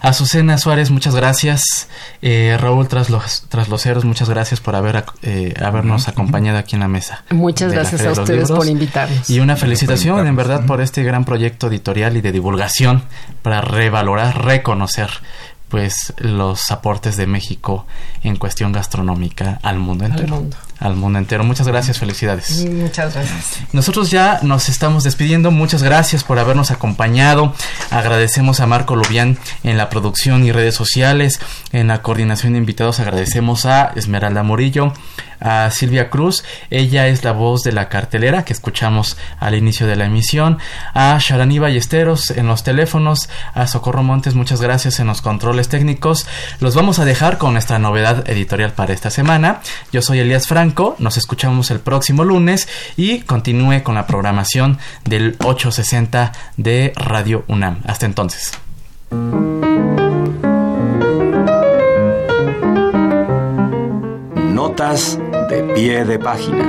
Azucena 0.05 0.57
Suárez, 0.59 0.91
muchas 0.91 1.15
gracias. 1.15 1.87
Eh, 2.21 2.57
Raúl 2.59 2.87
Tras 2.87 3.09
los, 3.09 3.45
Trasloceros, 3.49 4.05
muchas 4.05 4.29
gracias 4.29 4.59
por 4.59 4.75
haber, 4.75 5.03
eh, 5.23 5.55
habernos 5.59 6.07
acompañado 6.07 6.59
aquí 6.59 6.75
en 6.75 6.81
la 6.81 6.87
mesa. 6.87 7.23
Muchas 7.31 7.71
gracias 7.71 8.05
a 8.05 8.11
ustedes 8.11 8.51
por 8.51 8.67
invitarnos. 8.67 9.29
Y 9.29 9.39
una 9.39 9.55
felicitación, 9.55 10.27
en 10.27 10.35
verdad, 10.35 10.65
por 10.67 10.79
este 10.81 11.01
gran 11.03 11.25
proyecto 11.25 11.67
editorial 11.67 12.17
y 12.17 12.21
de 12.21 12.31
divulgación 12.31 13.03
para 13.41 13.61
revalorar, 13.61 14.45
reconocer 14.45 15.09
pues 15.69 16.13
los 16.17 16.71
aportes 16.71 17.17
de 17.17 17.25
México 17.25 17.87
en 18.21 18.35
cuestión 18.35 18.71
gastronómica 18.71 19.59
al 19.63 19.79
mundo 19.79 20.05
entero. 20.05 20.35
Al 20.35 20.41
mundo. 20.41 20.57
Entero. 21.19 21.43
Muchas 21.43 21.67
gracias, 21.67 21.99
felicidades. 21.99 22.65
Muchas 22.65 23.13
gracias. 23.13 23.59
Nosotros 23.71 24.11
ya 24.11 24.39
nos 24.43 24.69
estamos 24.69 25.03
despidiendo. 25.03 25.51
Muchas 25.51 25.83
gracias 25.83 26.23
por 26.23 26.39
habernos 26.39 26.71
acompañado. 26.71 27.53
Agradecemos 27.91 28.59
a 28.59 28.67
Marco 28.67 28.95
Lubián 28.95 29.37
en 29.63 29.77
la 29.77 29.89
producción 29.89 30.45
y 30.45 30.51
redes 30.51 30.75
sociales. 30.75 31.39
En 31.71 31.87
la 31.87 32.01
coordinación 32.01 32.53
de 32.53 32.59
invitados 32.59 32.99
agradecemos 32.99 33.65
a 33.65 33.91
Esmeralda 33.95 34.43
Morillo, 34.43 34.93
a 35.39 35.69
Silvia 35.71 36.09
Cruz, 36.09 36.43
ella 36.69 37.07
es 37.07 37.23
la 37.23 37.31
voz 37.31 37.63
de 37.63 37.71
la 37.71 37.89
cartelera 37.89 38.45
que 38.45 38.53
escuchamos 38.53 39.17
al 39.39 39.55
inicio 39.55 39.87
de 39.87 39.95
la 39.95 40.05
emisión, 40.05 40.59
a 40.93 41.17
Sharani 41.19 41.59
Ballesteros 41.59 42.31
en 42.31 42.47
los 42.47 42.63
teléfonos, 42.63 43.29
a 43.53 43.67
Socorro 43.67 44.03
Montes, 44.03 44.35
muchas 44.35 44.61
gracias 44.61 44.99
en 44.99 45.07
los 45.07 45.21
controles 45.21 45.69
técnicos. 45.69 46.27
Los 46.59 46.75
vamos 46.75 46.99
a 46.99 47.05
dejar 47.05 47.37
con 47.37 47.53
nuestra 47.53 47.79
novedad 47.79 48.29
editorial 48.29 48.73
para 48.73 48.93
esta 48.93 49.09
semana. 49.09 49.61
Yo 49.91 50.01
soy 50.01 50.19
Elías 50.19 50.47
Franco, 50.47 50.95
nos 50.99 51.17
escuchamos 51.17 51.71
el 51.71 51.79
próximo 51.79 52.23
lunes 52.23 52.67
y 52.97 53.21
continúe 53.21 53.83
con 53.83 53.95
la 53.95 54.07
programación 54.07 54.77
del 55.03 55.35
860 55.43 56.31
de 56.57 56.93
Radio 56.95 57.43
UNAM. 57.47 57.81
Hasta 57.85 58.05
entonces. 58.05 58.51
Notas 64.53 65.19
pie 65.75 66.05
de 66.05 66.17
página. 66.17 66.63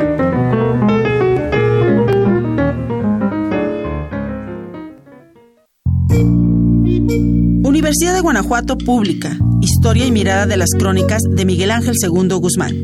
Universidad 7.63 8.15
de 8.15 8.21
Guanajuato 8.21 8.77
Pública, 8.77 9.39
Historia 9.61 10.07
y 10.07 10.11
Mirada 10.11 10.47
de 10.47 10.57
las 10.57 10.71
Crónicas 10.77 11.23
de 11.23 11.45
Miguel 11.45 11.71
Ángel 11.71 11.95
II 12.03 12.35
Guzmán. 12.41 12.75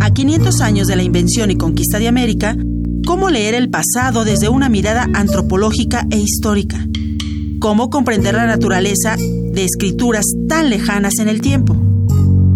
A 0.00 0.10
500 0.14 0.62
años 0.62 0.88
de 0.88 0.96
la 0.96 1.02
invención 1.02 1.50
y 1.50 1.56
conquista 1.56 1.98
de 1.98 2.08
América, 2.08 2.56
¿cómo 3.06 3.28
leer 3.28 3.54
el 3.54 3.68
pasado 3.68 4.24
desde 4.24 4.48
una 4.48 4.70
mirada 4.70 5.06
antropológica 5.12 6.06
e 6.10 6.16
histórica? 6.16 6.86
¿Cómo 7.60 7.90
comprender 7.90 8.34
la 8.34 8.46
naturaleza 8.46 9.16
de 9.18 9.64
escrituras 9.64 10.24
tan 10.48 10.70
lejanas 10.70 11.18
en 11.18 11.28
el 11.28 11.42
tiempo? 11.42 11.81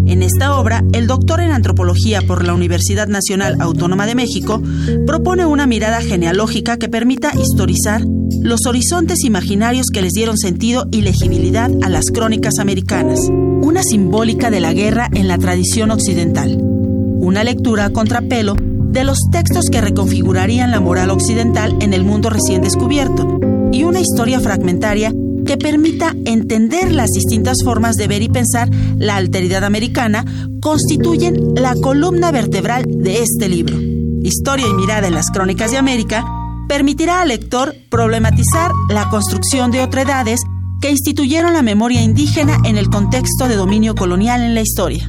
En 0.06 0.22
esta 0.22 0.58
obra, 0.58 0.84
el 0.92 1.08
doctor 1.08 1.40
en 1.40 1.50
antropología 1.50 2.22
por 2.22 2.44
la 2.44 2.54
Universidad 2.54 3.08
Nacional 3.08 3.56
Autónoma 3.60 4.06
de 4.06 4.14
México 4.14 4.62
propone 5.04 5.46
una 5.46 5.66
mirada 5.66 6.00
genealógica 6.00 6.76
que 6.76 6.88
permita 6.88 7.32
historizar 7.34 8.02
los 8.40 8.66
horizontes 8.66 9.24
imaginarios 9.24 9.88
que 9.92 10.02
les 10.02 10.12
dieron 10.12 10.38
sentido 10.38 10.86
y 10.92 11.02
legibilidad 11.02 11.70
a 11.82 11.88
las 11.88 12.06
crónicas 12.06 12.60
americanas, 12.60 13.18
una 13.28 13.82
simbólica 13.82 14.48
de 14.50 14.60
la 14.60 14.72
guerra 14.72 15.10
en 15.12 15.26
la 15.26 15.38
tradición 15.38 15.90
occidental, 15.90 16.56
una 16.60 17.42
lectura 17.42 17.86
a 17.86 17.90
contrapelo 17.90 18.54
de 18.58 19.02
los 19.02 19.18
textos 19.32 19.66
que 19.70 19.80
reconfigurarían 19.80 20.70
la 20.70 20.80
moral 20.80 21.10
occidental 21.10 21.76
en 21.80 21.92
el 21.92 22.04
mundo 22.04 22.30
recién 22.30 22.62
descubierto, 22.62 23.40
y 23.72 23.82
una 23.82 24.00
historia 24.00 24.38
fragmentaria 24.38 25.12
que 25.46 25.56
permita 25.56 26.14
entender 26.24 26.92
las 26.92 27.10
distintas 27.10 27.58
formas 27.64 27.96
de 27.96 28.08
ver 28.08 28.20
y 28.20 28.28
pensar 28.28 28.68
la 28.98 29.16
alteridad 29.16 29.64
americana 29.64 30.24
constituyen 30.60 31.54
la 31.54 31.74
columna 31.74 32.32
vertebral 32.32 32.84
de 32.86 33.22
este 33.22 33.48
libro. 33.48 33.78
Historia 34.22 34.66
y 34.66 34.74
mirada 34.74 35.06
en 35.06 35.14
las 35.14 35.30
crónicas 35.30 35.70
de 35.70 35.78
América 35.78 36.24
permitirá 36.68 37.22
al 37.22 37.28
lector 37.28 37.74
problematizar 37.88 38.72
la 38.90 39.08
construcción 39.08 39.70
de 39.70 39.82
otredades 39.82 40.40
que 40.80 40.90
instituyeron 40.90 41.52
la 41.52 41.62
memoria 41.62 42.02
indígena 42.02 42.58
en 42.64 42.76
el 42.76 42.90
contexto 42.90 43.48
de 43.48 43.54
dominio 43.54 43.94
colonial 43.94 44.42
en 44.42 44.54
la 44.54 44.62
historia. 44.62 45.08